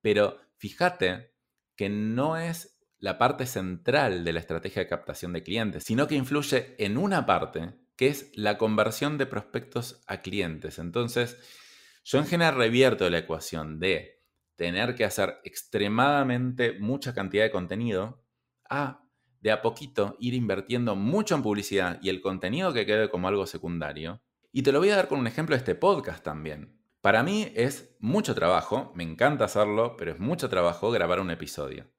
pero 0.00 0.38
fíjate 0.60 1.32
que 1.74 1.88
no 1.88 2.36
es 2.36 2.78
la 2.98 3.16
parte 3.16 3.46
central 3.46 4.24
de 4.24 4.34
la 4.34 4.40
estrategia 4.40 4.82
de 4.82 4.88
captación 4.88 5.32
de 5.32 5.42
clientes, 5.42 5.84
sino 5.84 6.06
que 6.06 6.14
influye 6.14 6.74
en 6.78 6.98
una 6.98 7.24
parte, 7.24 7.72
que 7.96 8.08
es 8.08 8.30
la 8.36 8.58
conversión 8.58 9.16
de 9.16 9.24
prospectos 9.24 10.02
a 10.06 10.20
clientes. 10.20 10.78
Entonces, 10.78 11.38
yo 12.04 12.18
en 12.18 12.26
general 12.26 12.56
revierto 12.56 13.08
la 13.08 13.18
ecuación 13.18 13.80
de 13.80 14.22
tener 14.56 14.94
que 14.94 15.06
hacer 15.06 15.38
extremadamente 15.44 16.78
mucha 16.78 17.14
cantidad 17.14 17.44
de 17.44 17.50
contenido 17.50 18.22
a 18.68 19.06
de 19.40 19.52
a 19.52 19.62
poquito 19.62 20.18
ir 20.20 20.34
invirtiendo 20.34 20.94
mucho 20.94 21.34
en 21.34 21.42
publicidad 21.42 21.98
y 22.02 22.10
el 22.10 22.20
contenido 22.20 22.74
que 22.74 22.84
quede 22.84 23.08
como 23.08 23.26
algo 23.26 23.46
secundario. 23.46 24.22
Y 24.52 24.62
te 24.62 24.72
lo 24.72 24.80
voy 24.80 24.90
a 24.90 24.96
dar 24.96 25.08
con 25.08 25.20
un 25.20 25.26
ejemplo 25.26 25.54
de 25.54 25.60
este 25.60 25.74
podcast 25.74 26.22
también. 26.22 26.79
Para 27.00 27.22
mí 27.22 27.50
es 27.54 27.96
mucho 27.98 28.34
trabajo, 28.34 28.92
me 28.94 29.04
encanta 29.04 29.46
hacerlo, 29.46 29.96
pero 29.96 30.12
es 30.12 30.18
mucho 30.18 30.48
trabajo 30.48 30.90
grabar 30.90 31.20
un 31.20 31.30
episodio 31.30 31.90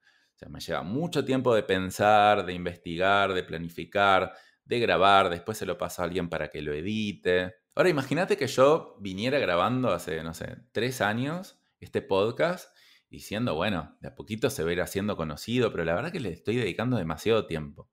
sea, 0.42 0.50
me 0.50 0.60
lleva 0.60 0.82
mucho 0.82 1.24
tiempo 1.24 1.54
de 1.54 1.64
pensar, 1.64 2.46
de 2.46 2.54
investigar, 2.54 3.34
de 3.34 3.44
planificar, 3.44 4.34
de 4.66 4.80
grabar, 4.80 5.30
después 5.30 5.58
se 5.58 5.66
lo 5.66 5.78
pasa 5.78 6.02
a 6.02 6.06
alguien 6.06 6.30
para 6.30 6.50
que 6.50 6.62
lo 6.62 6.74
edite. 6.74 7.56
Ahora 7.76 7.90
imagínate 7.90 8.38
que 8.38 8.48
yo 8.48 8.98
viniera 9.00 9.40
grabando 9.40 9.92
hace, 9.92 10.24
no 10.24 10.34
sé, 10.34 10.58
tres 10.72 11.02
años 11.02 11.60
este 11.80 12.02
podcast 12.02 12.76
diciendo, 13.10 13.56
bueno, 13.56 13.98
de 14.02 14.08
a 14.10 14.16
poquito 14.16 14.50
se 14.50 14.64
va 14.64 14.70
a 14.70 14.74
ir 14.74 14.82
haciendo 14.82 15.16
conocido, 15.16 15.72
pero 15.72 15.84
la 15.84 15.96
verdad 15.96 16.12
que 16.12 16.20
le 16.20 16.32
estoy 16.32 16.56
dedicando 16.56 16.98
demasiado 16.98 17.46
tiempo. 17.46 17.90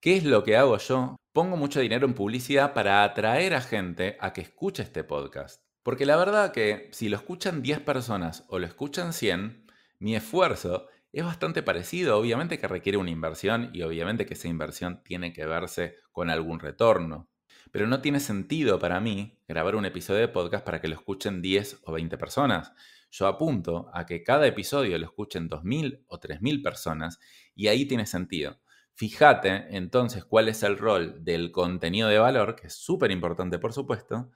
¿Qué 0.00 0.16
es 0.16 0.24
lo 0.24 0.42
que 0.42 0.56
hago 0.56 0.78
yo? 0.78 1.16
Pongo 1.32 1.56
mucho 1.56 1.80
dinero 1.80 2.06
en 2.06 2.14
publicidad 2.14 2.72
para 2.72 3.04
atraer 3.04 3.54
a 3.54 3.60
gente 3.60 4.16
a 4.18 4.32
que 4.32 4.40
escuche 4.40 4.82
este 4.82 5.04
podcast. 5.04 5.69
Porque 5.82 6.04
la 6.04 6.16
verdad 6.16 6.52
que 6.52 6.88
si 6.92 7.08
lo 7.08 7.16
escuchan 7.16 7.62
10 7.62 7.80
personas 7.80 8.44
o 8.48 8.58
lo 8.58 8.66
escuchan 8.66 9.12
100, 9.12 9.66
mi 9.98 10.14
esfuerzo 10.14 10.88
es 11.12 11.24
bastante 11.24 11.62
parecido, 11.62 12.18
obviamente 12.18 12.58
que 12.58 12.68
requiere 12.68 12.98
una 12.98 13.10
inversión 13.10 13.70
y 13.72 13.82
obviamente 13.82 14.26
que 14.26 14.34
esa 14.34 14.48
inversión 14.48 15.02
tiene 15.02 15.32
que 15.32 15.46
verse 15.46 15.96
con 16.12 16.30
algún 16.30 16.60
retorno. 16.60 17.28
Pero 17.72 17.86
no 17.86 18.00
tiene 18.00 18.20
sentido 18.20 18.78
para 18.78 19.00
mí 19.00 19.38
grabar 19.48 19.74
un 19.74 19.84
episodio 19.86 20.20
de 20.20 20.28
podcast 20.28 20.64
para 20.64 20.80
que 20.80 20.88
lo 20.88 20.94
escuchen 20.94 21.40
10 21.42 21.80
o 21.84 21.92
20 21.92 22.18
personas. 22.18 22.72
Yo 23.10 23.26
apunto 23.26 23.90
a 23.92 24.06
que 24.06 24.22
cada 24.22 24.46
episodio 24.46 24.98
lo 24.98 25.06
escuchen 25.06 25.48
2.000 25.48 26.04
o 26.06 26.20
3.000 26.20 26.62
personas 26.62 27.18
y 27.54 27.68
ahí 27.68 27.86
tiene 27.86 28.06
sentido. 28.06 28.60
Fíjate 28.94 29.76
entonces 29.76 30.24
cuál 30.24 30.48
es 30.48 30.62
el 30.62 30.78
rol 30.78 31.24
del 31.24 31.50
contenido 31.50 32.08
de 32.08 32.18
valor, 32.18 32.54
que 32.54 32.68
es 32.68 32.74
súper 32.74 33.10
importante 33.10 33.58
por 33.58 33.72
supuesto, 33.72 34.30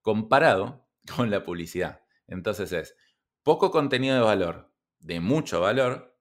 comparado 0.00 0.85
con 1.16 1.30
la 1.30 1.44
publicidad. 1.44 2.02
Entonces 2.26 2.72
es 2.72 2.96
poco 3.42 3.70
contenido 3.70 4.16
de 4.16 4.22
valor, 4.22 4.72
de 4.98 5.20
mucho 5.20 5.60
valor, 5.60 6.16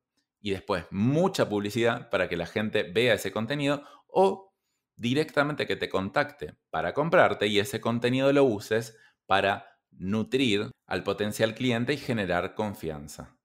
y 0.46 0.52
después 0.52 0.86
mucha 0.92 1.50
publicidad 1.50 2.12
para 2.12 2.30
que 2.30 2.38
la 2.38 2.46
gente 2.46 2.84
vea 2.84 3.16
ese 3.16 3.32
contenido 3.32 3.82
o 4.06 4.54
directamente 4.96 5.66
que 5.66 5.76
te 5.76 5.90
contacte 5.90 6.54
para 6.70 6.94
comprarte 6.94 7.48
y 7.48 7.58
ese 7.58 7.82
contenido 7.82 8.32
lo 8.32 8.44
uses 8.44 8.96
para 9.26 9.80
nutrir 9.90 10.70
al 10.86 11.02
potencial 11.02 11.56
cliente 11.56 11.94
y 11.94 11.98
generar 11.98 12.54
confianza. 12.54 13.36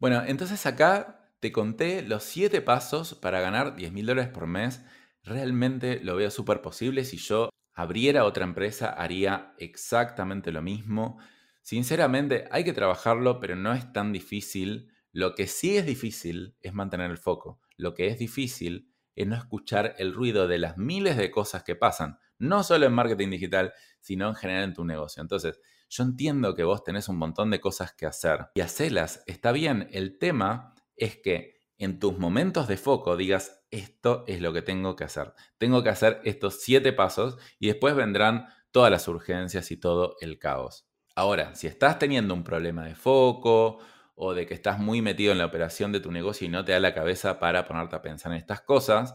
Bueno, 0.00 0.24
entonces 0.26 0.66
acá 0.66 1.32
te 1.38 1.52
conté 1.52 2.02
los 2.02 2.24
7 2.24 2.62
pasos 2.62 3.14
para 3.14 3.40
ganar 3.40 3.76
10 3.76 3.92
mil 3.92 4.06
dólares 4.06 4.32
por 4.32 4.48
mes. 4.48 4.84
Realmente 5.22 6.00
lo 6.02 6.16
veo 6.16 6.32
súper 6.32 6.62
posible. 6.62 7.04
Si 7.04 7.16
yo 7.16 7.50
abriera 7.80 8.24
otra 8.24 8.44
empresa, 8.44 8.90
haría 8.90 9.54
exactamente 9.58 10.52
lo 10.52 10.62
mismo. 10.62 11.18
Sinceramente, 11.62 12.46
hay 12.50 12.64
que 12.64 12.72
trabajarlo, 12.72 13.40
pero 13.40 13.56
no 13.56 13.72
es 13.72 13.92
tan 13.92 14.12
difícil. 14.12 14.92
Lo 15.12 15.34
que 15.34 15.46
sí 15.46 15.76
es 15.76 15.86
difícil 15.86 16.56
es 16.60 16.72
mantener 16.72 17.10
el 17.10 17.18
foco. 17.18 17.60
Lo 17.76 17.94
que 17.94 18.08
es 18.08 18.18
difícil 18.18 18.92
es 19.14 19.26
no 19.26 19.36
escuchar 19.36 19.94
el 19.98 20.14
ruido 20.14 20.48
de 20.48 20.58
las 20.58 20.78
miles 20.78 21.16
de 21.16 21.30
cosas 21.30 21.62
que 21.62 21.74
pasan, 21.74 22.18
no 22.38 22.62
solo 22.62 22.86
en 22.86 22.92
marketing 22.92 23.30
digital, 23.30 23.72
sino 24.00 24.28
en 24.28 24.34
general 24.34 24.64
en 24.64 24.74
tu 24.74 24.84
negocio. 24.84 25.20
Entonces, 25.20 25.60
yo 25.88 26.04
entiendo 26.04 26.54
que 26.54 26.64
vos 26.64 26.84
tenés 26.84 27.08
un 27.08 27.16
montón 27.16 27.50
de 27.50 27.60
cosas 27.60 27.92
que 27.92 28.06
hacer 28.06 28.46
y 28.54 28.60
hacelas, 28.60 29.22
está 29.26 29.52
bien. 29.52 29.88
El 29.90 30.18
tema 30.18 30.74
es 30.96 31.16
que 31.16 31.58
en 31.78 31.98
tus 31.98 32.18
momentos 32.18 32.68
de 32.68 32.76
foco 32.76 33.16
digas, 33.16 33.59
esto 33.70 34.24
es 34.26 34.40
lo 34.40 34.52
que 34.52 34.62
tengo 34.62 34.96
que 34.96 35.04
hacer. 35.04 35.32
Tengo 35.58 35.82
que 35.82 35.90
hacer 35.90 36.20
estos 36.24 36.60
siete 36.60 36.92
pasos 36.92 37.38
y 37.58 37.68
después 37.68 37.94
vendrán 37.94 38.48
todas 38.70 38.90
las 38.90 39.06
urgencias 39.08 39.70
y 39.70 39.76
todo 39.76 40.16
el 40.20 40.38
caos. 40.38 40.86
Ahora, 41.14 41.54
si 41.54 41.66
estás 41.66 41.98
teniendo 41.98 42.34
un 42.34 42.44
problema 42.44 42.84
de 42.84 42.94
foco 42.94 43.78
o 44.14 44.34
de 44.34 44.46
que 44.46 44.54
estás 44.54 44.78
muy 44.78 45.02
metido 45.02 45.32
en 45.32 45.38
la 45.38 45.46
operación 45.46 45.92
de 45.92 46.00
tu 46.00 46.12
negocio 46.12 46.46
y 46.46 46.50
no 46.50 46.64
te 46.64 46.72
da 46.72 46.80
la 46.80 46.94
cabeza 46.94 47.38
para 47.38 47.66
ponerte 47.66 47.96
a 47.96 48.02
pensar 48.02 48.32
en 48.32 48.38
estas 48.38 48.62
cosas, 48.62 49.14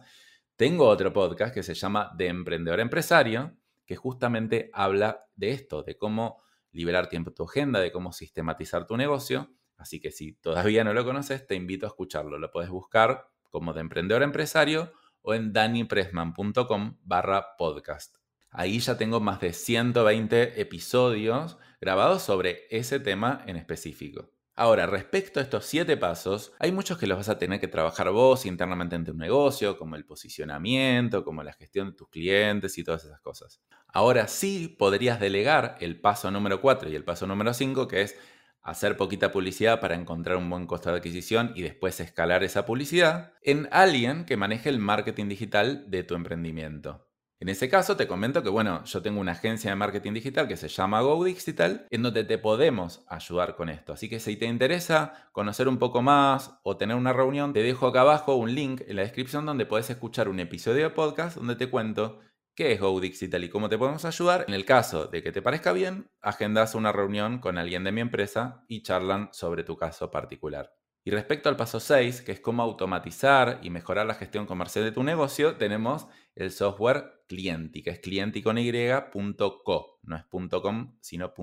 tengo 0.56 0.88
otro 0.88 1.12
podcast 1.14 1.54
que 1.54 1.64
se 1.64 1.74
llama 1.74 2.12
De 2.16 2.28
Emprendedor 2.28 2.80
Empresario, 2.80 3.58
que 3.86 3.96
justamente 3.96 4.70
habla 4.74 5.26
de 5.36 5.52
esto, 5.52 5.84
de 5.84 5.98
cómo 5.98 6.42
liberar 6.72 7.08
tiempo 7.08 7.30
en 7.30 7.36
tu 7.36 7.44
agenda, 7.44 7.80
de 7.80 7.92
cómo 7.92 8.12
sistematizar 8.12 8.86
tu 8.86 8.98
negocio. 8.98 9.52
Así 9.78 10.00
que 10.00 10.12
si 10.12 10.34
todavía 10.34 10.84
no 10.84 10.94
lo 10.94 11.04
conoces, 11.06 11.46
te 11.46 11.56
invito 11.56 11.86
a 11.86 11.90
escucharlo. 11.90 12.38
Lo 12.38 12.52
puedes 12.52 12.70
buscar 12.70 13.30
como 13.56 13.72
de 13.72 13.80
Emprendedor 13.80 14.22
Empresario 14.22 14.92
o 15.22 15.34
en 15.34 15.54
danipressman.com 15.54 16.98
barra 17.04 17.56
podcast. 17.58 18.18
Ahí 18.50 18.80
ya 18.80 18.98
tengo 18.98 19.22
más 19.22 19.40
de 19.40 19.54
120 19.54 20.60
episodios 20.60 21.58
grabados 21.80 22.22
sobre 22.22 22.68
ese 22.70 23.00
tema 23.00 23.46
en 23.48 23.56
específico. 23.56 24.30
Ahora, 24.58 24.88
respecto 24.88 25.40
a 25.40 25.44
estos 25.44 25.66
siete 25.66 25.96
pasos, 25.96 26.52
hay 26.60 26.74
muchos 26.74 26.98
que 26.98 27.08
los 27.08 27.18
vas 27.18 27.30
a 27.30 27.38
tener 27.38 27.62
que 27.62 27.70
trabajar 27.70 28.12
vos 28.12 28.46
internamente 28.46 28.98
en 28.98 29.06
tu 29.06 29.14
negocio, 29.14 29.78
como 29.78 29.96
el 29.96 30.04
posicionamiento, 30.04 31.24
como 31.24 31.42
la 31.42 31.54
gestión 31.54 31.92
de 31.92 31.96
tus 31.96 32.10
clientes 32.10 32.78
y 32.78 32.84
todas 32.84 33.06
esas 33.06 33.22
cosas. 33.22 33.62
Ahora 33.88 34.28
sí 34.28 34.68
podrías 34.78 35.22
delegar 35.22 35.78
el 35.80 36.02
paso 36.02 36.30
número 36.30 36.60
4 36.60 36.90
y 36.90 36.96
el 36.96 37.06
paso 37.06 37.26
número 37.26 37.54
5, 37.54 37.88
que 37.88 38.02
es 38.02 38.18
hacer 38.66 38.98
poquita 38.98 39.32
publicidad 39.32 39.80
para 39.80 39.94
encontrar 39.94 40.38
un 40.38 40.50
buen 40.50 40.66
costo 40.66 40.90
de 40.90 40.98
adquisición 40.98 41.54
y 41.56 41.62
después 41.62 42.00
escalar 42.00 42.44
esa 42.44 42.66
publicidad, 42.66 43.34
en 43.44 43.70
alguien 43.72 44.26
que 44.26 44.38
maneje 44.38 44.70
el 44.70 44.80
marketing 44.80 45.30
digital 45.30 45.90
de 45.90 46.04
tu 46.04 46.16
emprendimiento. 46.16 47.08
En 47.40 47.50
ese 47.50 47.70
caso 47.70 47.96
te 47.96 48.08
comento 48.08 48.42
que, 48.42 48.50
bueno, 48.50 48.84
yo 48.86 49.04
tengo 49.04 49.20
una 49.20 49.34
agencia 49.34 49.70
de 49.70 49.76
marketing 49.76 50.14
digital 50.14 50.48
que 50.48 50.58
se 50.58 50.68
llama 50.68 51.02
Go 51.02 51.24
Digital, 51.24 51.86
en 51.92 52.02
donde 52.02 52.24
te 52.24 52.40
podemos 52.40 53.06
ayudar 53.08 53.56
con 53.56 53.70
esto. 53.70 53.94
Así 53.94 54.10
que 54.10 54.20
si 54.20 54.36
te 54.36 54.48
interesa 54.48 55.30
conocer 55.32 55.68
un 55.68 55.78
poco 55.78 56.02
más 56.02 56.58
o 56.64 56.76
tener 56.76 56.96
una 56.96 57.14
reunión, 57.14 57.54
te 57.54 57.62
dejo 57.62 57.86
acá 57.86 58.02
abajo 58.02 58.36
un 58.36 58.56
link 58.56 58.82
en 58.88 58.96
la 58.96 59.04
descripción 59.04 59.46
donde 59.46 59.68
puedes 59.68 59.92
escuchar 59.92 60.28
un 60.28 60.40
episodio 60.40 60.86
de 60.86 60.90
podcast 60.90 61.38
donde 61.38 61.56
te 61.56 61.70
cuento 61.70 62.20
qué 62.56 62.72
es 62.72 62.80
Go 62.80 63.00
Digital 63.00 63.44
y 63.44 63.50
cómo 63.50 63.70
te 63.70 63.78
podemos 63.78 64.06
ayudar. 64.06 64.46
En 64.48 64.54
el 64.54 64.66
caso 64.66 65.08
de 65.08 65.22
que 65.22 65.32
te 65.32 65.42
parezca 65.42 65.74
bien, 65.74 66.10
agendas 66.22 66.74
una 66.74 66.92
reunión 66.92 67.40
con 67.40 67.58
alguien 67.58 67.84
de 67.84 67.92
mi 67.92 68.02
empresa 68.02 68.64
y 68.68 68.82
charlan 68.82 69.30
sobre 69.34 69.64
tu 69.64 69.76
caso 69.76 70.10
particular. 70.10 70.74
Y 71.04 71.12
respecto 71.12 71.50
al 71.50 71.58
paso 71.58 71.80
6, 71.80 72.22
que 72.22 72.32
es 72.32 72.40
cómo 72.40 72.64
automatizar 72.64 73.60
y 73.62 73.70
mejorar 73.70 74.08
la 74.08 74.16
gestión 74.16 74.48
comercial 74.48 74.86
de 74.86 74.92
tu 74.92 75.04
negocio, 75.04 75.56
tenemos 75.56 76.08
el 76.34 76.52
software 76.52 77.24
Clienti, 77.28 77.84
que 77.84 77.92
es 77.92 78.00
clienticony.co, 78.00 80.00
no 80.04 80.16
es 80.16 80.24
.com, 80.62 80.98
sino 81.02 81.34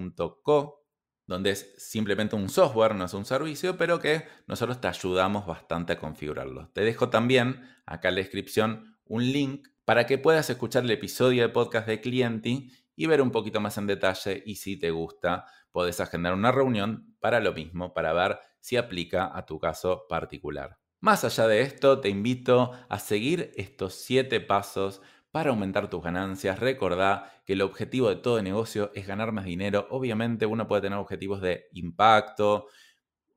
.co, 0.42 0.82
donde 1.26 1.50
es 1.50 1.74
simplemente 1.78 2.34
un 2.34 2.48
software, 2.48 2.94
no 2.94 3.04
es 3.04 3.14
un 3.14 3.24
servicio, 3.24 3.76
pero 3.76 4.00
que 4.00 4.26
nosotros 4.46 4.80
te 4.80 4.88
ayudamos 4.88 5.46
bastante 5.46 5.92
a 5.92 5.98
configurarlo. 5.98 6.70
Te 6.72 6.82
dejo 6.82 7.08
también 7.08 7.68
acá 7.86 8.08
en 8.08 8.16
la 8.16 8.20
descripción 8.20 8.91
un 9.12 9.30
link 9.30 9.68
para 9.84 10.06
que 10.06 10.16
puedas 10.16 10.48
escuchar 10.48 10.84
el 10.84 10.90
episodio 10.90 11.42
de 11.42 11.50
podcast 11.50 11.86
de 11.86 12.00
Clienti 12.00 12.72
y 12.96 13.06
ver 13.06 13.20
un 13.20 13.30
poquito 13.30 13.60
más 13.60 13.76
en 13.76 13.86
detalle 13.86 14.42
y 14.46 14.54
si 14.54 14.78
te 14.78 14.90
gusta, 14.90 15.44
podés 15.70 16.00
agendar 16.00 16.32
una 16.32 16.50
reunión 16.50 17.14
para 17.20 17.38
lo 17.38 17.52
mismo, 17.52 17.92
para 17.92 18.14
ver 18.14 18.38
si 18.60 18.78
aplica 18.78 19.30
a 19.36 19.44
tu 19.44 19.58
caso 19.58 20.06
particular. 20.08 20.78
Más 21.00 21.24
allá 21.24 21.46
de 21.46 21.60
esto, 21.60 22.00
te 22.00 22.08
invito 22.08 22.72
a 22.88 22.98
seguir 22.98 23.52
estos 23.54 23.96
siete 23.96 24.40
pasos 24.40 25.02
para 25.30 25.50
aumentar 25.50 25.90
tus 25.90 26.02
ganancias. 26.02 26.58
Recordá 26.58 27.42
que 27.44 27.52
el 27.52 27.60
objetivo 27.60 28.08
de 28.08 28.16
todo 28.16 28.40
negocio 28.40 28.92
es 28.94 29.06
ganar 29.06 29.30
más 29.32 29.44
dinero. 29.44 29.88
Obviamente 29.90 30.46
uno 30.46 30.66
puede 30.66 30.80
tener 30.80 30.98
objetivos 30.98 31.42
de 31.42 31.66
impacto, 31.72 32.68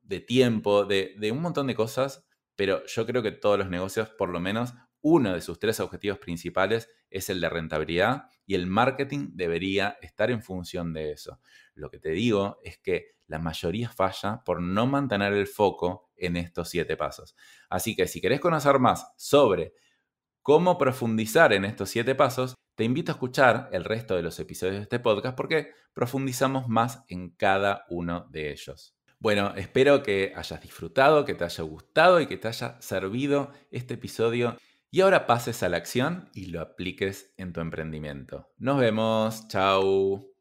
de 0.04 0.22
tiempo, 0.22 0.86
de, 0.86 1.16
de 1.18 1.34
un 1.34 1.42
montón 1.42 1.68
de 1.68 1.76
cosas, 1.76 2.26
pero 2.56 2.86
yo 2.86 3.06
creo 3.06 3.22
que 3.22 3.32
todos 3.32 3.60
los 3.60 3.70
negocios, 3.70 4.08
por 4.12 4.30
lo 4.30 4.40
menos, 4.40 4.74
uno 5.08 5.34
de 5.34 5.42
sus 5.42 5.60
tres 5.60 5.80
objetivos 5.80 6.18
principales 6.18 6.90
es 7.12 7.30
el 7.30 7.40
de 7.40 7.48
rentabilidad 7.48 8.24
y 8.48 8.56
el 8.56 8.66
marketing 8.66 9.34
debería 9.34 10.00
estar 10.02 10.32
en 10.32 10.42
función 10.42 10.94
de 10.94 11.12
eso. 11.12 11.40
Lo 11.76 11.92
que 11.92 12.00
te 12.00 12.10
digo 12.10 12.58
es 12.64 12.80
que 12.80 13.12
la 13.28 13.38
mayoría 13.38 13.88
falla 13.88 14.42
por 14.44 14.64
no 14.64 14.88
mantener 14.88 15.34
el 15.34 15.46
foco 15.46 16.10
en 16.16 16.38
estos 16.38 16.70
siete 16.70 16.98
pasos. 16.98 17.36
Así 17.70 17.96
que 17.96 18.08
si 18.08 18.20
querés 18.20 18.40
conocer 18.40 18.80
más 18.80 19.14
sobre 19.16 19.76
cómo 20.42 20.76
profundizar 20.80 21.54
en 21.54 21.66
estos 21.66 21.92
siete 21.92 22.16
pasos, 22.16 22.56
te 22.74 22.84
invito 22.84 23.12
a 23.12 23.14
escuchar 23.14 23.70
el 23.74 23.84
resto 23.84 24.16
de 24.16 24.24
los 24.24 24.40
episodios 24.40 24.78
de 24.78 24.82
este 24.82 25.00
podcast 25.00 25.38
porque 25.38 25.70
profundizamos 25.94 26.68
más 26.68 27.06
en 27.10 27.30
cada 27.30 27.86
uno 27.90 28.26
de 28.32 28.52
ellos. 28.52 28.96
Bueno, 29.20 29.54
espero 29.56 30.02
que 30.02 30.34
hayas 30.36 30.62
disfrutado, 30.62 31.26
que 31.26 31.36
te 31.36 31.44
haya 31.44 31.64
gustado 31.64 32.20
y 32.22 32.26
que 32.26 32.38
te 32.38 32.48
haya 32.48 32.82
servido 32.82 33.52
este 33.70 33.94
episodio 33.94 34.58
y 34.96 35.02
ahora 35.02 35.28
pases 35.28 35.62
a 35.62 35.68
la 35.68 35.76
acción 35.76 36.30
y 36.34 36.46
lo 36.46 36.62
apliques 36.62 37.34
en 37.36 37.52
tu 37.52 37.60
emprendimiento. 37.60 38.48
Nos 38.60 38.80
vemos, 38.80 39.46
chao. 39.50 40.35